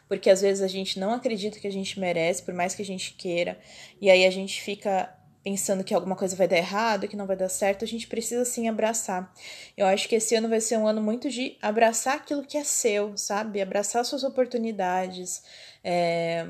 porque 0.08 0.28
às 0.28 0.40
vezes 0.40 0.60
a 0.60 0.68
gente 0.68 0.98
não 0.98 1.12
acredita 1.12 1.60
que 1.60 1.68
a 1.68 1.72
gente 1.72 2.00
merece, 2.00 2.42
por 2.42 2.52
mais 2.52 2.74
que 2.74 2.82
a 2.82 2.84
gente 2.84 3.14
queira, 3.14 3.56
e 4.00 4.10
aí 4.10 4.26
a 4.26 4.30
gente 4.30 4.60
fica 4.60 5.08
pensando 5.44 5.84
que 5.84 5.92
alguma 5.92 6.16
coisa 6.16 6.34
vai 6.34 6.48
dar 6.48 6.56
errado, 6.56 7.06
que 7.06 7.16
não 7.16 7.26
vai 7.26 7.36
dar 7.36 7.50
certo, 7.50 7.84
a 7.84 7.88
gente 7.88 8.06
precisa 8.06 8.46
sim 8.46 8.66
abraçar. 8.66 9.30
Eu 9.76 9.86
acho 9.86 10.08
que 10.08 10.16
esse 10.16 10.34
ano 10.34 10.48
vai 10.48 10.60
ser 10.60 10.78
um 10.78 10.88
ano 10.88 11.02
muito 11.02 11.28
de 11.28 11.58
abraçar 11.60 12.16
aquilo 12.16 12.42
que 12.42 12.56
é 12.56 12.64
seu, 12.64 13.16
sabe? 13.18 13.60
Abraçar 13.60 14.02
suas 14.06 14.24
oportunidades, 14.24 15.42
é... 15.84 16.48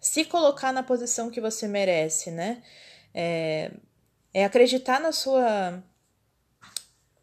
se 0.00 0.24
colocar 0.24 0.72
na 0.72 0.82
posição 0.82 1.30
que 1.30 1.40
você 1.40 1.68
merece, 1.68 2.32
né? 2.32 2.62
É, 3.14 3.70
é 4.34 4.44
acreditar 4.44 5.00
na 5.00 5.12
sua 5.12 5.82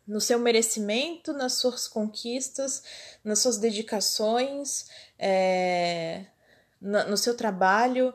no 0.08 0.22
seu 0.22 0.40
merecimento, 0.40 1.34
nas 1.34 1.54
suas 1.56 1.86
conquistas, 1.86 2.82
nas 3.26 3.40
suas 3.40 3.58
dedicações, 3.58 4.86
é, 5.20 6.28
no, 6.80 7.10
no, 7.10 7.18
seu 7.18 7.36
trabalho, 7.36 8.14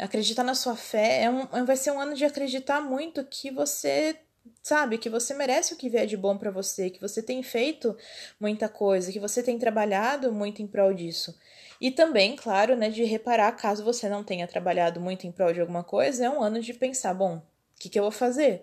acreditar 0.00 0.42
na 0.44 0.54
sua 0.54 0.76
fé. 0.76 1.22
É 1.24 1.30
um, 1.30 1.42
é, 1.52 1.64
vai 1.64 1.76
ser 1.76 1.90
um 1.92 2.00
ano 2.00 2.14
de 2.14 2.24
acreditar 2.24 2.80
muito 2.80 3.24
que 3.24 3.50
você 3.50 4.16
sabe 4.62 4.98
que 4.98 5.10
você 5.10 5.34
merece 5.34 5.74
o 5.74 5.76
que 5.76 5.88
vier 5.88 6.06
de 6.06 6.16
bom 6.16 6.36
para 6.36 6.50
você, 6.50 6.90
que 6.90 7.00
você 7.00 7.22
tem 7.22 7.42
feito 7.42 7.96
muita 8.38 8.68
coisa, 8.68 9.12
que 9.12 9.20
você 9.20 9.42
tem 9.42 9.58
trabalhado 9.58 10.32
muito 10.32 10.62
em 10.62 10.66
prol 10.66 10.94
disso. 10.94 11.38
E 11.80 11.90
também, 11.90 12.36
claro, 12.36 12.76
né, 12.76 12.90
de 12.90 13.04
reparar 13.04 13.52
caso 13.52 13.84
você 13.84 14.08
não 14.08 14.24
tenha 14.24 14.46
trabalhado 14.46 15.00
muito 15.00 15.26
em 15.26 15.32
prol 15.32 15.52
de 15.52 15.60
alguma 15.60 15.84
coisa, 15.84 16.24
é 16.24 16.30
um 16.30 16.42
ano 16.42 16.60
de 16.60 16.74
pensar, 16.74 17.14
bom, 17.14 17.42
que, 17.80 17.88
que 17.88 17.98
eu 17.98 18.04
vou 18.04 18.12
fazer? 18.12 18.62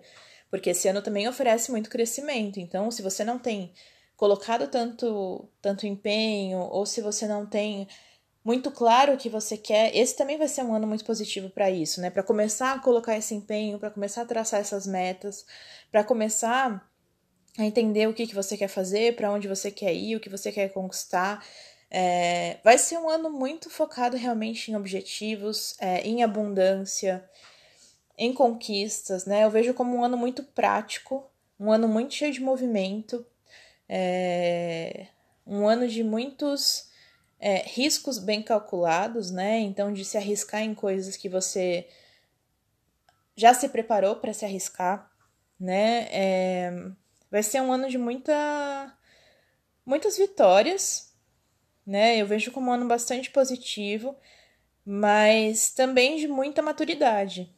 Porque 0.50 0.70
esse 0.70 0.88
ano 0.88 1.02
também 1.02 1.28
oferece 1.28 1.70
muito 1.70 1.90
crescimento. 1.90 2.58
Então, 2.58 2.90
se 2.90 3.02
você 3.02 3.24
não 3.24 3.38
tem 3.38 3.74
colocado 4.16 4.68
tanto, 4.68 5.46
tanto 5.60 5.86
empenho, 5.86 6.58
ou 6.58 6.86
se 6.86 7.02
você 7.02 7.26
não 7.26 7.44
tem 7.44 7.86
muito 8.48 8.70
claro 8.70 9.12
o 9.12 9.18
que 9.18 9.28
você 9.28 9.58
quer, 9.58 9.94
esse 9.94 10.16
também 10.16 10.38
vai 10.38 10.48
ser 10.48 10.62
um 10.62 10.74
ano 10.74 10.86
muito 10.86 11.04
positivo 11.04 11.50
para 11.50 11.70
isso, 11.70 12.00
né? 12.00 12.08
Para 12.08 12.22
começar 12.22 12.72
a 12.72 12.78
colocar 12.78 13.14
esse 13.14 13.34
empenho, 13.34 13.78
para 13.78 13.90
começar 13.90 14.22
a 14.22 14.24
traçar 14.24 14.58
essas 14.58 14.86
metas, 14.86 15.44
para 15.92 16.02
começar 16.02 16.90
a 17.58 17.64
entender 17.66 18.08
o 18.08 18.14
que, 18.14 18.26
que 18.26 18.34
você 18.34 18.56
quer 18.56 18.68
fazer, 18.68 19.14
para 19.16 19.30
onde 19.30 19.46
você 19.46 19.70
quer 19.70 19.92
ir, 19.92 20.16
o 20.16 20.20
que 20.20 20.30
você 20.30 20.50
quer 20.50 20.72
conquistar. 20.72 21.44
É, 21.90 22.56
vai 22.64 22.78
ser 22.78 22.96
um 22.96 23.10
ano 23.10 23.30
muito 23.30 23.68
focado 23.68 24.16
realmente 24.16 24.70
em 24.70 24.76
objetivos, 24.76 25.76
é, 25.78 26.00
em 26.00 26.22
abundância, 26.22 27.28
em 28.16 28.32
conquistas, 28.32 29.26
né? 29.26 29.44
Eu 29.44 29.50
vejo 29.50 29.74
como 29.74 29.94
um 29.94 30.02
ano 30.02 30.16
muito 30.16 30.42
prático, 30.42 31.30
um 31.60 31.70
ano 31.70 31.86
muito 31.86 32.14
cheio 32.14 32.32
de 32.32 32.40
movimento, 32.40 33.26
é... 33.86 35.08
um 35.46 35.68
ano 35.68 35.86
de 35.86 36.02
muitos 36.02 36.87
é, 37.38 37.62
riscos 37.66 38.18
bem 38.18 38.42
calculados, 38.42 39.30
né? 39.30 39.58
Então, 39.60 39.92
de 39.92 40.04
se 40.04 40.16
arriscar 40.16 40.62
em 40.62 40.74
coisas 40.74 41.16
que 41.16 41.28
você 41.28 41.88
já 43.36 43.54
se 43.54 43.68
preparou 43.68 44.16
para 44.16 44.32
se 44.32 44.44
arriscar, 44.44 45.10
né? 45.58 46.08
É... 46.10 46.72
Vai 47.30 47.42
ser 47.42 47.60
um 47.60 47.72
ano 47.72 47.88
de 47.88 47.98
muita... 47.98 48.96
muitas 49.86 50.16
vitórias, 50.18 51.14
né? 51.86 52.16
Eu 52.16 52.26
vejo 52.26 52.50
como 52.50 52.70
um 52.70 52.72
ano 52.74 52.88
bastante 52.88 53.30
positivo, 53.30 54.16
mas 54.84 55.70
também 55.70 56.16
de 56.16 56.26
muita 56.26 56.62
maturidade, 56.62 57.54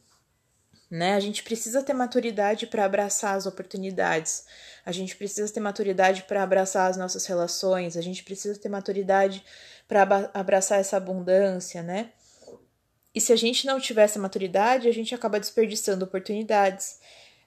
né? 0.91 1.15
A 1.15 1.21
gente 1.21 1.43
precisa 1.45 1.83
ter 1.83 1.93
maturidade 1.93 2.67
para 2.67 2.85
abraçar 2.85 3.37
as 3.37 3.47
oportunidades. 3.47 4.45
A 4.85 4.91
gente 4.91 5.15
precisa 5.15 5.53
ter 5.53 5.61
maturidade 5.61 6.25
para 6.25 6.43
abraçar 6.43 6.91
as 6.91 6.97
nossas 6.97 7.25
relações. 7.27 7.97
A 7.97 8.01
gente 8.01 8.25
precisa 8.25 8.59
ter 8.59 8.69
maturidade 8.69 9.45
para 9.87 10.31
abraçar 10.35 10.81
essa 10.81 10.97
abundância, 10.97 11.83
né? 11.83 12.11
E 13.15 13.21
se 13.21 13.33
a 13.33 13.37
gente 13.37 13.67
não 13.67 13.81
tiver 13.81 14.03
essa 14.03 14.19
maturidade, 14.19 14.89
a 14.89 14.93
gente 14.93 15.15
acaba 15.15 15.39
desperdiçando 15.39 16.05
oportunidades. 16.05 16.99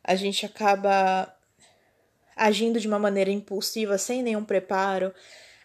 A 0.04 0.16
gente 0.16 0.46
acaba 0.46 1.34
agindo 2.36 2.80
de 2.80 2.88
uma 2.88 3.00
maneira 3.00 3.30
impulsiva, 3.30 3.98
sem 3.98 4.24
nenhum 4.24 4.44
preparo. 4.44 5.14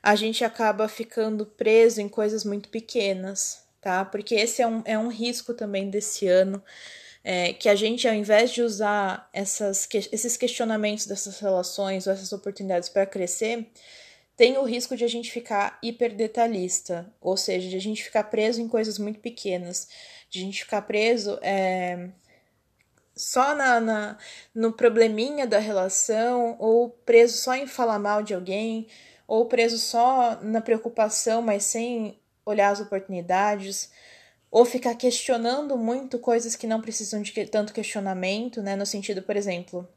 A 0.03 0.15
gente 0.15 0.45
acaba 0.45 0.89
ficando 0.89 1.47
preso 1.47 2.01
em 2.01 2.09
coisas 2.09 2.45
muito 2.45 2.69
pequenas, 2.69 3.65
tá? 3.81 4.05
Porque 4.05 4.35
esse 4.35 4.63
é 4.63 4.67
um, 4.67 4.83
é 4.85 4.99
um 4.99 5.09
risco 5.09 5.55
também 5.55 5.91
desse 5.91 6.29
ano 6.29 6.63
é, 7.31 7.53
que 7.53 7.69
a 7.69 7.75
gente, 7.75 8.09
ao 8.09 8.15
invés 8.15 8.53
de 8.53 8.63
usar 8.63 9.29
essas, 9.35 9.87
esses 10.11 10.35
questionamentos 10.35 11.05
dessas 11.05 11.39
relações 11.41 12.07
ou 12.07 12.13
essas 12.15 12.33
oportunidades 12.33 12.89
para 12.89 13.05
crescer, 13.05 13.71
tem 14.35 14.57
o 14.57 14.65
risco 14.65 14.97
de 14.97 15.05
a 15.05 15.09
gente 15.09 15.31
ficar 15.31 15.79
hiperdetalhista, 15.83 17.13
ou 17.21 17.37
seja, 17.37 17.69
de 17.69 17.77
a 17.77 17.81
gente 17.81 18.03
ficar 18.03 18.25
preso 18.25 18.63
em 18.63 18.67
coisas 18.67 18.99
muito 18.99 19.21
pequenas, 19.21 19.91
de 20.31 20.39
a 20.41 20.43
gente 20.43 20.65
ficar 20.65 20.81
preso 20.81 21.39
é, 21.43 22.09
só 23.15 23.55
na, 23.55 23.79
na, 23.79 24.19
no 24.55 24.73
probleminha 24.73 25.47
da 25.47 25.59
relação, 25.59 26.57
ou 26.59 26.89
preso 26.89 27.37
só 27.37 27.55
em 27.55 27.67
falar 27.67 27.99
mal 27.99 28.23
de 28.23 28.33
alguém, 28.33 28.87
ou 29.27 29.45
preso 29.45 29.77
só 29.79 30.39
na 30.41 30.63
preocupação, 30.63 31.43
mas 31.43 31.65
sem 31.65 32.19
olhar 32.47 32.71
as 32.71 32.81
oportunidades, 32.81 33.91
ou 34.51 34.65
ficar 34.65 34.95
questionando 34.95 35.77
muito 35.77 36.19
coisas 36.19 36.57
que 36.57 36.67
não 36.67 36.81
precisam 36.81 37.23
de 37.23 37.33
tanto 37.47 37.73
questionamento, 37.73 38.63
né? 38.63 38.77
No 38.77 38.87
sentido, 38.87 39.23
por 39.23 39.37
exemplo, 39.37 39.89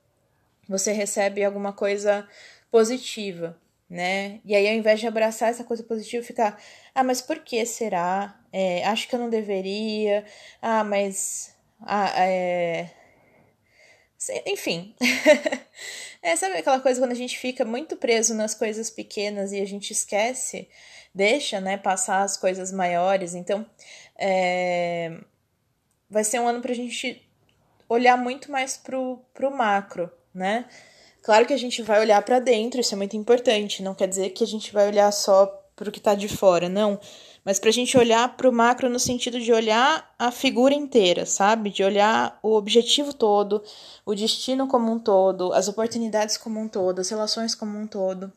você 0.68 0.92
recebe 0.92 1.44
alguma 1.44 1.74
coisa 1.74 2.28
positiva, 2.70 3.58
né? 3.90 4.40
E 4.46 4.56
aí, 4.56 4.68
ao 4.68 4.74
invés 4.76 5.00
de 5.00 5.08
abraçar 5.08 5.50
essa 5.50 5.64
coisa 5.64 5.84
positiva, 5.84 6.24
ficar, 6.24 6.62
ah, 6.96 7.04
mas 7.04 7.22
por 7.22 7.40
que 7.40 7.66
será? 7.66 8.40
É, 8.52 8.86
acho 8.86 9.08
que 9.08 9.16
eu 9.16 9.20
não 9.20 9.30
deveria. 9.30 10.26
Ah, 10.62 10.84
mas. 10.84 11.56
Ah, 11.82 12.10
é... 12.20 12.90
Enfim. 14.46 14.96
é, 16.22 16.36
sabe 16.36 16.58
aquela 16.58 16.80
coisa 16.80 17.00
quando 17.02 17.12
a 17.12 17.16
gente 17.16 17.38
fica 17.38 17.66
muito 17.66 17.96
preso 17.96 18.34
nas 18.34 18.54
coisas 18.54 18.90
pequenas 18.90 19.52
e 19.52 19.60
a 19.60 19.66
gente 19.66 19.92
esquece, 19.92 20.70
deixa, 21.14 21.60
né, 21.60 21.78
passar 21.78 22.22
as 22.22 22.38
coisas 22.38 22.72
maiores. 22.72 23.34
Então, 23.34 23.66
é... 24.18 25.18
vai 26.10 26.24
ser 26.24 26.40
um 26.40 26.48
ano 26.48 26.62
pra 26.62 26.74
gente 26.74 27.28
olhar 27.90 28.18
muito 28.18 28.52
mais 28.52 28.78
pro, 28.78 29.20
pro 29.34 29.52
macro, 29.52 30.12
né? 30.34 30.66
Claro 31.24 31.46
que 31.46 31.54
a 31.54 31.58
gente 31.58 31.82
vai 31.82 32.00
olhar 32.00 32.22
para 32.24 32.40
dentro, 32.40 32.82
isso 32.82 32.94
é 32.96 32.98
muito 32.98 33.16
importante. 33.16 33.84
Não 33.84 33.94
quer 33.94 34.08
dizer 34.08 34.32
que 34.32 34.44
a 34.44 34.48
gente 34.48 34.72
vai 34.72 34.88
olhar 34.88 35.12
só 35.12 35.46
para 35.76 35.90
o 35.90 35.92
que 35.92 36.00
está 36.00 36.16
de 36.16 36.28
fora, 36.28 36.70
não. 36.70 37.00
Mas 37.44 37.60
para 37.60 37.70
a 37.70 37.74
gente 37.74 37.98
olhar 37.98 38.38
para 38.38 38.48
o 38.48 38.54
macro 38.54 38.90
no 38.90 39.00
sentido 39.00 39.40
de 39.40 39.52
olhar 39.52 40.14
a 40.18 40.32
figura 40.32 40.76
inteira, 40.76 41.26
sabe? 41.26 41.72
De 41.72 41.84
olhar 41.84 42.40
o 42.44 42.54
objetivo 42.54 43.14
todo, 43.14 43.64
o 44.06 44.14
destino 44.14 44.68
como 44.68 44.92
um 44.92 45.00
todo, 45.00 45.52
as 45.54 45.68
oportunidades 45.68 46.38
como 46.38 46.60
um 46.60 46.68
todo, 46.68 47.00
as 47.00 47.10
relações 47.10 47.56
como 47.56 47.78
um 47.78 47.88
todo. 47.88 48.32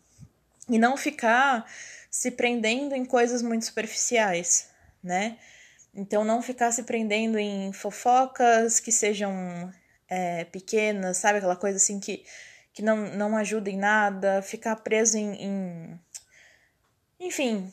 E 0.69 0.79
não 0.79 0.97
ficar 0.97 1.67
se 2.11 2.31
prendendo 2.31 2.95
em 2.95 3.05
coisas 3.05 3.43
muito 3.43 3.67
superficiais, 3.67 4.71
né? 5.03 5.37
Então, 5.95 6.25
não 6.25 6.41
ficar 6.41 6.73
se 6.73 6.83
prendendo 6.85 7.39
em 7.39 7.73
fofocas 7.73 8.81
que 8.81 8.91
sejam 8.91 9.71
é, 10.09 10.45
pequenas, 10.45 11.19
sabe? 11.19 11.39
Aquela 11.39 11.57
coisa 11.57 11.77
assim 11.77 12.01
que 12.01 12.25
que 12.75 12.83
não, 12.83 12.97
não 13.15 13.37
ajuda 13.37 13.71
em 13.71 13.79
nada, 13.79 14.43
ficar 14.43 14.75
preso 14.77 15.17
em. 15.17 15.41
em 15.41 16.01
enfim, 17.21 17.73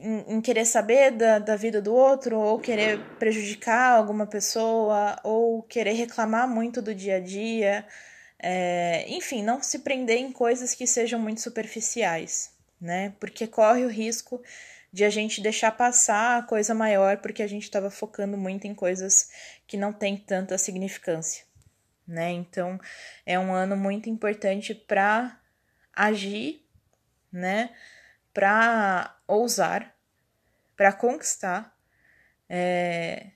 em, 0.00 0.36
em, 0.36 0.40
querer 0.40 0.64
saber 0.64 1.12
da, 1.12 1.38
da 1.38 1.56
vida 1.56 1.80
do 1.80 1.94
outro, 1.94 2.38
ou 2.38 2.58
querer 2.58 3.00
prejudicar 3.18 3.96
alguma 3.96 4.26
pessoa, 4.26 5.18
ou 5.22 5.62
querer 5.62 5.92
reclamar 5.92 6.48
muito 6.48 6.82
do 6.82 6.94
dia 6.94 7.16
a 7.16 7.20
dia. 7.20 7.86
É, 8.42 9.04
enfim, 9.08 9.42
não 9.42 9.62
se 9.62 9.80
prender 9.80 10.18
em 10.18 10.32
coisas 10.32 10.74
que 10.74 10.86
sejam 10.86 11.20
muito 11.20 11.40
superficiais, 11.40 12.52
né? 12.80 13.12
Porque 13.20 13.46
corre 13.46 13.84
o 13.84 13.88
risco 13.88 14.42
de 14.92 15.04
a 15.04 15.10
gente 15.10 15.40
deixar 15.40 15.72
passar 15.72 16.38
a 16.38 16.42
coisa 16.42 16.74
maior 16.74 17.18
porque 17.18 17.42
a 17.42 17.46
gente 17.46 17.64
estava 17.64 17.90
focando 17.90 18.36
muito 18.36 18.66
em 18.66 18.74
coisas 18.74 19.30
que 19.66 19.76
não 19.76 19.92
têm 19.92 20.16
tanta 20.16 20.58
significância 20.58 21.44
né? 22.10 22.32
Então 22.32 22.78
é 23.24 23.38
um 23.38 23.52
ano 23.52 23.76
muito 23.76 24.10
importante 24.10 24.74
para 24.74 25.38
agir, 25.94 26.62
né? 27.32 27.70
Para 28.32 29.16
ousar, 29.26 29.94
para 30.76 30.92
conquistar 30.92 31.76
é, 32.48 33.32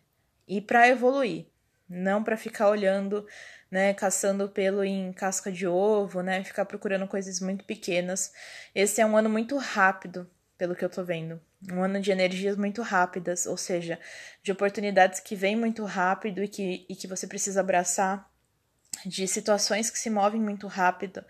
e 0.47 0.61
para 0.61 0.89
evoluir, 0.89 1.47
não 1.89 2.23
para 2.23 2.37
ficar 2.37 2.69
olhando, 2.69 3.27
né? 3.71 3.93
Caçando 3.95 4.49
pelo 4.49 4.85
em 4.85 5.13
casca 5.13 5.51
de 5.51 5.67
ovo, 5.67 6.23
né? 6.23 6.43
Ficar 6.45 6.65
procurando 6.65 7.07
coisas 7.07 7.41
muito 7.41 7.65
pequenas. 7.65 8.33
Esse 8.75 9.01
é 9.01 9.07
um 9.07 9.17
ano 9.17 9.29
muito 9.29 9.57
rápido, 9.57 10.31
pelo 10.57 10.75
que 10.75 10.85
eu 10.85 10.89
tô 10.89 11.05
vendo. 11.05 11.41
Um 11.73 11.83
ano 11.83 12.01
de 12.01 12.11
energias 12.11 12.57
muito 12.57 12.83
rápidas, 12.83 13.47
ou 13.47 13.57
seja, 13.57 13.99
de 14.43 14.53
oportunidades 14.53 15.21
que 15.21 15.35
vêm 15.35 15.57
muito 15.57 15.85
rápido 15.85 16.43
e 16.43 16.49
que, 16.49 16.87
e 16.89 16.95
que 16.95 17.07
você 17.07 17.27
precisa 17.27 17.61
abraçar 17.61 18.31
de 19.05 19.27
situações 19.27 19.91
que 19.91 19.99
se 19.99 20.11
movem 20.11 20.41
muito 20.41 20.67
rápido, 20.67 21.25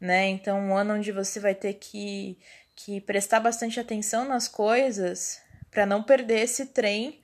né? 0.00 0.26
Então, 0.26 0.58
um 0.58 0.76
ano 0.76 0.94
onde 0.94 1.12
você 1.12 1.38
vai 1.38 1.54
ter 1.54 1.74
que, 1.74 2.38
que 2.74 3.00
prestar 3.00 3.40
bastante 3.40 3.78
atenção 3.78 4.24
nas 4.26 4.48
coisas 4.48 5.40
para 5.70 5.86
não 5.86 6.02
perder 6.02 6.40
esse 6.40 6.66
trem 6.66 7.20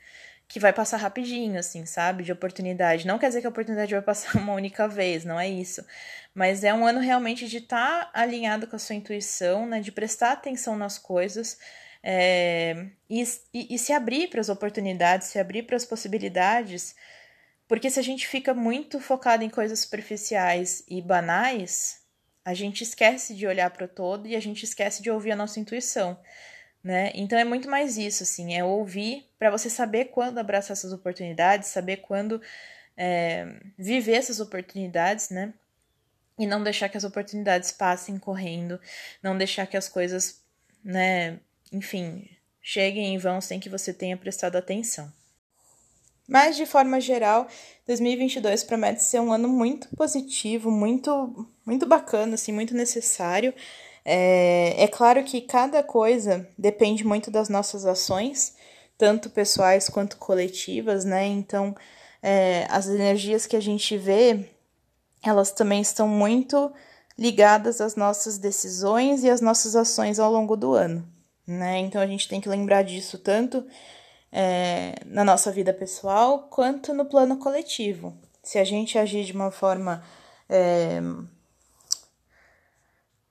que 0.51 0.59
vai 0.59 0.73
passar 0.73 0.97
rapidinho, 0.97 1.61
assim, 1.61 1.87
sabe? 1.87 2.25
De 2.25 2.33
oportunidade. 2.33 3.07
Não 3.07 3.19
quer 3.19 3.29
dizer 3.29 3.41
que 3.41 3.47
a 3.47 3.51
oportunidade 3.51 3.95
vai 3.95 4.03
passar 4.03 4.35
uma 4.41 4.53
única 4.53 4.89
vez, 4.89 5.25
não 5.25 5.39
é 5.39 5.49
isso. 5.49 5.85
Mas 6.35 6.65
é 6.65 6.75
um 6.75 6.85
ano 6.85 7.01
realmente 7.01 7.49
de 7.49 7.59
estar 7.59 8.07
tá 8.07 8.11
alinhado 8.13 8.67
com 8.67 8.75
a 8.75 8.79
sua 8.79 8.97
intuição, 8.97 9.67
né? 9.67 9.81
De 9.81 9.93
prestar 9.93 10.33
atenção 10.33 10.77
nas 10.77 10.99
coisas. 10.99 11.59
É, 12.03 12.87
e, 13.09 13.23
e, 13.55 13.75
e 13.75 13.79
se 13.79 13.93
abrir 13.93 14.29
para 14.29 14.41
as 14.41 14.49
oportunidades, 14.49 15.29
se 15.29 15.39
abrir 15.39 15.65
para 15.65 15.77
as 15.77 15.85
possibilidades, 15.85 16.97
porque 17.69 17.89
se 17.89 18.01
a 18.01 18.03
gente 18.03 18.27
fica 18.27 18.53
muito 18.53 18.99
focado 18.99 19.45
em 19.45 19.51
coisas 19.51 19.79
superficiais 19.81 20.83
e 20.89 21.01
banais, 21.01 22.00
a 22.45 22.55
gente 22.55 22.83
esquece 22.83 23.35
de 23.35 23.47
olhar 23.47 23.71
para 23.71 23.85
o 23.85 23.89
todo 23.89 24.27
e 24.27 24.35
a 24.35 24.41
gente 24.41 24.65
esquece 24.65 25.03
de 25.03 25.11
ouvir 25.11 25.33
a 25.33 25.37
nossa 25.37 25.61
intuição, 25.61 26.19
né? 26.83 27.13
Então 27.15 27.39
é 27.39 27.45
muito 27.45 27.69
mais 27.69 27.99
isso, 27.99 28.23
assim, 28.23 28.55
é 28.55 28.65
ouvir 28.65 29.27
para 29.39 29.51
você 29.51 29.69
saber 29.69 30.07
quando 30.07 30.39
abraçar 30.39 30.73
essas 30.73 30.93
oportunidades, 30.93 31.69
saber 31.69 31.99
quando 31.99 32.41
é, 32.97 33.47
viver 33.79 34.15
essas 34.15 34.41
oportunidades, 34.41 35.31
né? 35.31 35.55
E 36.39 36.47
não 36.47 36.63
deixar 36.63 36.89
que 36.89 36.97
as 36.97 37.05
oportunidades 37.05 37.71
passem 37.71 38.19
correndo, 38.19 38.81
não 39.23 39.37
deixar 39.37 39.67
que 39.67 39.77
as 39.77 39.89
coisas, 39.89 40.43
né, 40.83 41.39
enfim, 41.71 42.29
cheguem 42.63 43.15
e 43.15 43.19
vão 43.19 43.41
sem 43.41 43.61
que 43.61 43.69
você 43.69 43.93
tenha 43.93 44.17
prestado 44.17 44.57
atenção. 44.57 45.13
Mas, 46.31 46.57
de 46.57 46.65
forma 46.65 47.01
geral, 47.01 47.49
2022 47.89 48.63
promete 48.63 49.03
ser 49.03 49.19
um 49.19 49.33
ano 49.33 49.49
muito 49.49 49.89
positivo, 49.97 50.71
muito, 50.71 51.49
muito 51.67 51.87
bacana, 51.87 52.35
assim, 52.35 52.53
muito 52.53 52.73
necessário. 52.73 53.53
É, 54.05 54.77
é 54.79 54.87
claro 54.87 55.25
que 55.25 55.41
cada 55.41 55.83
coisa 55.83 56.49
depende 56.57 57.05
muito 57.05 57.33
das 57.33 57.49
nossas 57.49 57.85
ações, 57.85 58.55
tanto 58.97 59.29
pessoais 59.29 59.89
quanto 59.89 60.19
coletivas, 60.19 61.05
né? 61.05 61.27
Então, 61.27 61.75
é, 62.23 62.65
as 62.71 62.87
energias 62.87 63.45
que 63.45 63.57
a 63.57 63.61
gente 63.61 63.99
vê, 63.99 64.49
elas 65.25 65.51
também 65.51 65.81
estão 65.81 66.07
muito 66.07 66.73
ligadas 67.19 67.81
às 67.81 67.97
nossas 67.97 68.39
decisões 68.39 69.25
e 69.25 69.31
às 69.31 69.41
nossas 69.41 69.75
ações 69.75 70.21
ao 70.21 70.31
longo 70.31 70.57
do 70.57 70.75
ano, 70.75 71.05
né? 71.45 71.79
Então, 71.79 72.01
a 72.01 72.07
gente 72.07 72.29
tem 72.29 72.41
que 72.41 72.49
lembrar 72.49 72.85
disso 72.85 73.19
tanto 73.19 73.67
é, 74.33 74.95
na 75.07 75.25
nossa 75.25 75.51
vida 75.51 75.73
pessoal 75.73 76.49
quanto 76.51 76.95
no 76.95 77.05
plano 77.05 77.37
coletivo. 77.37 78.17
Se 78.43 78.59
a 78.59 78.65
gente 78.65 78.99
agir 78.99 79.25
de 79.25 79.33
uma 79.33 79.51
forma 79.51 80.03
é, 80.49 81.01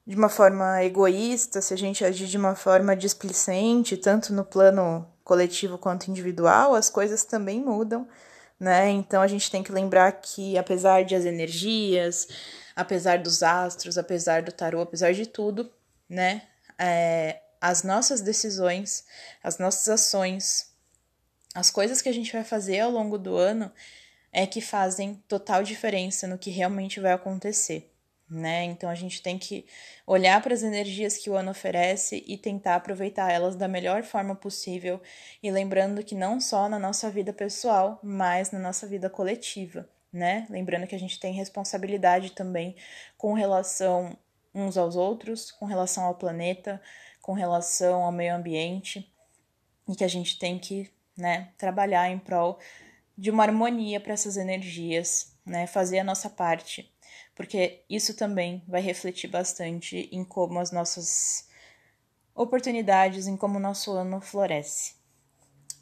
de 0.05 0.15
uma 0.15 0.29
forma 0.29 0.83
egoísta, 0.83 1.61
se 1.61 1.71
a 1.71 1.77
gente 1.77 2.03
agir 2.03 2.25
de 2.25 2.37
uma 2.37 2.55
forma 2.55 2.95
displicente, 2.95 3.95
tanto 3.95 4.33
no 4.33 4.43
plano 4.43 5.07
coletivo 5.23 5.77
quanto 5.77 6.09
individual, 6.09 6.73
as 6.73 6.89
coisas 6.89 7.23
também 7.23 7.61
mudam, 7.61 8.07
né? 8.59 8.89
Então 8.89 9.21
a 9.21 9.27
gente 9.27 9.51
tem 9.51 9.61
que 9.61 9.71
lembrar 9.71 10.11
que 10.13 10.57
apesar 10.57 11.03
de 11.03 11.13
as 11.13 11.25
energias, 11.25 12.27
apesar 12.75 13.19
dos 13.19 13.43
astros, 13.43 13.99
apesar 13.99 14.41
do 14.41 14.51
tarô, 14.51 14.81
apesar 14.81 15.13
de 15.13 15.27
tudo, 15.27 15.71
né? 16.09 16.41
É, 16.79 17.41
as 17.61 17.83
nossas 17.83 18.21
decisões, 18.21 19.05
as 19.43 19.59
nossas 19.59 19.87
ações 19.89 20.68
as 21.53 21.71
coisas 21.71 22.01
que 22.01 22.09
a 22.09 22.13
gente 22.13 22.31
vai 22.31 22.43
fazer 22.43 22.79
ao 22.79 22.91
longo 22.91 23.17
do 23.17 23.35
ano 23.35 23.71
é 24.31 24.45
que 24.45 24.61
fazem 24.61 25.15
total 25.27 25.63
diferença 25.63 26.27
no 26.27 26.37
que 26.37 26.51
realmente 26.51 26.99
vai 26.99 27.11
acontecer, 27.11 27.91
né? 28.29 28.63
Então 28.65 28.89
a 28.89 28.95
gente 28.95 29.21
tem 29.21 29.37
que 29.37 29.65
olhar 30.05 30.41
para 30.41 30.53
as 30.53 30.61
energias 30.61 31.17
que 31.17 31.29
o 31.29 31.35
ano 31.35 31.51
oferece 31.51 32.23
e 32.27 32.37
tentar 32.37 32.75
aproveitar 32.75 33.31
elas 33.31 33.55
da 33.55 33.67
melhor 33.67 34.03
forma 34.03 34.35
possível 34.35 35.01
e 35.41 35.49
lembrando 35.49 36.03
que 36.03 36.13
não 36.13 36.39
só 36.39 36.69
na 36.69 36.77
nossa 36.77 37.09
vida 37.09 37.33
pessoal, 37.33 37.99
mas 38.03 38.51
na 38.51 38.59
nossa 38.59 38.85
vida 38.85 39.09
coletiva, 39.09 39.89
né? 40.13 40.45
Lembrando 40.49 40.85
que 40.85 40.95
a 40.95 40.99
gente 40.99 41.19
tem 41.19 41.33
responsabilidade 41.33 42.31
também 42.31 42.75
com 43.17 43.33
relação 43.33 44.15
uns 44.53 44.77
aos 44.77 44.95
outros, 44.95 45.51
com 45.51 45.65
relação 45.65 46.03
ao 46.03 46.15
planeta, 46.15 46.81
com 47.21 47.33
relação 47.33 48.03
ao 48.03 48.11
meio 48.11 48.35
ambiente 48.35 49.11
e 49.87 49.95
que 49.95 50.03
a 50.03 50.07
gente 50.07 50.37
tem 50.37 50.59
que 50.59 50.91
né? 51.19 51.49
Trabalhar 51.57 52.09
em 52.09 52.17
prol 52.17 52.57
de 53.17 53.29
uma 53.29 53.43
harmonia 53.43 53.99
para 53.99 54.13
essas 54.13 54.37
energias, 54.37 55.35
né? 55.45 55.67
Fazer 55.67 55.99
a 55.99 56.03
nossa 56.03 56.29
parte, 56.29 56.91
porque 57.35 57.83
isso 57.89 58.15
também 58.15 58.63
vai 58.67 58.81
refletir 58.81 59.29
bastante 59.29 60.09
em 60.11 60.23
como 60.23 60.59
as 60.59 60.71
nossas 60.71 61.47
oportunidades 62.33 63.27
em 63.27 63.35
como 63.35 63.57
o 63.57 63.61
nosso 63.61 63.91
ano 63.91 64.21
floresce. 64.21 64.93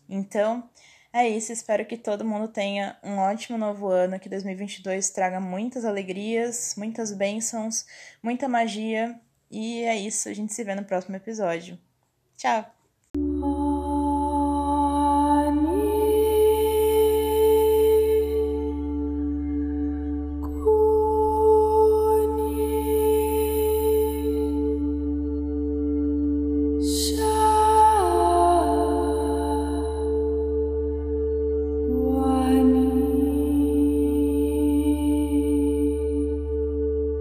Então, 0.10 0.68
é 1.14 1.28
isso, 1.28 1.52
espero 1.52 1.86
que 1.86 1.98
todo 1.98 2.26
mundo 2.26 2.48
tenha 2.48 2.98
um 3.04 3.18
ótimo 3.18 3.58
novo 3.58 3.88
ano, 3.88 4.20
que 4.20 4.30
2022 4.30 5.10
traga 5.12 5.40
muitas 5.40 5.86
alegrias, 5.86 6.76
muitas 6.78 7.12
bênçãos, 7.12 7.86
muita 8.22 8.48
magia, 8.48 9.20
e 9.50 9.84
é 9.84 9.96
isso, 9.96 10.30
a 10.30 10.34
gente 10.34 10.54
se 10.54 10.64
vê 10.64 10.76
no 10.76 10.84
próximo 10.84 11.16
episódio. 11.16 11.78
Tchau! 12.36 12.77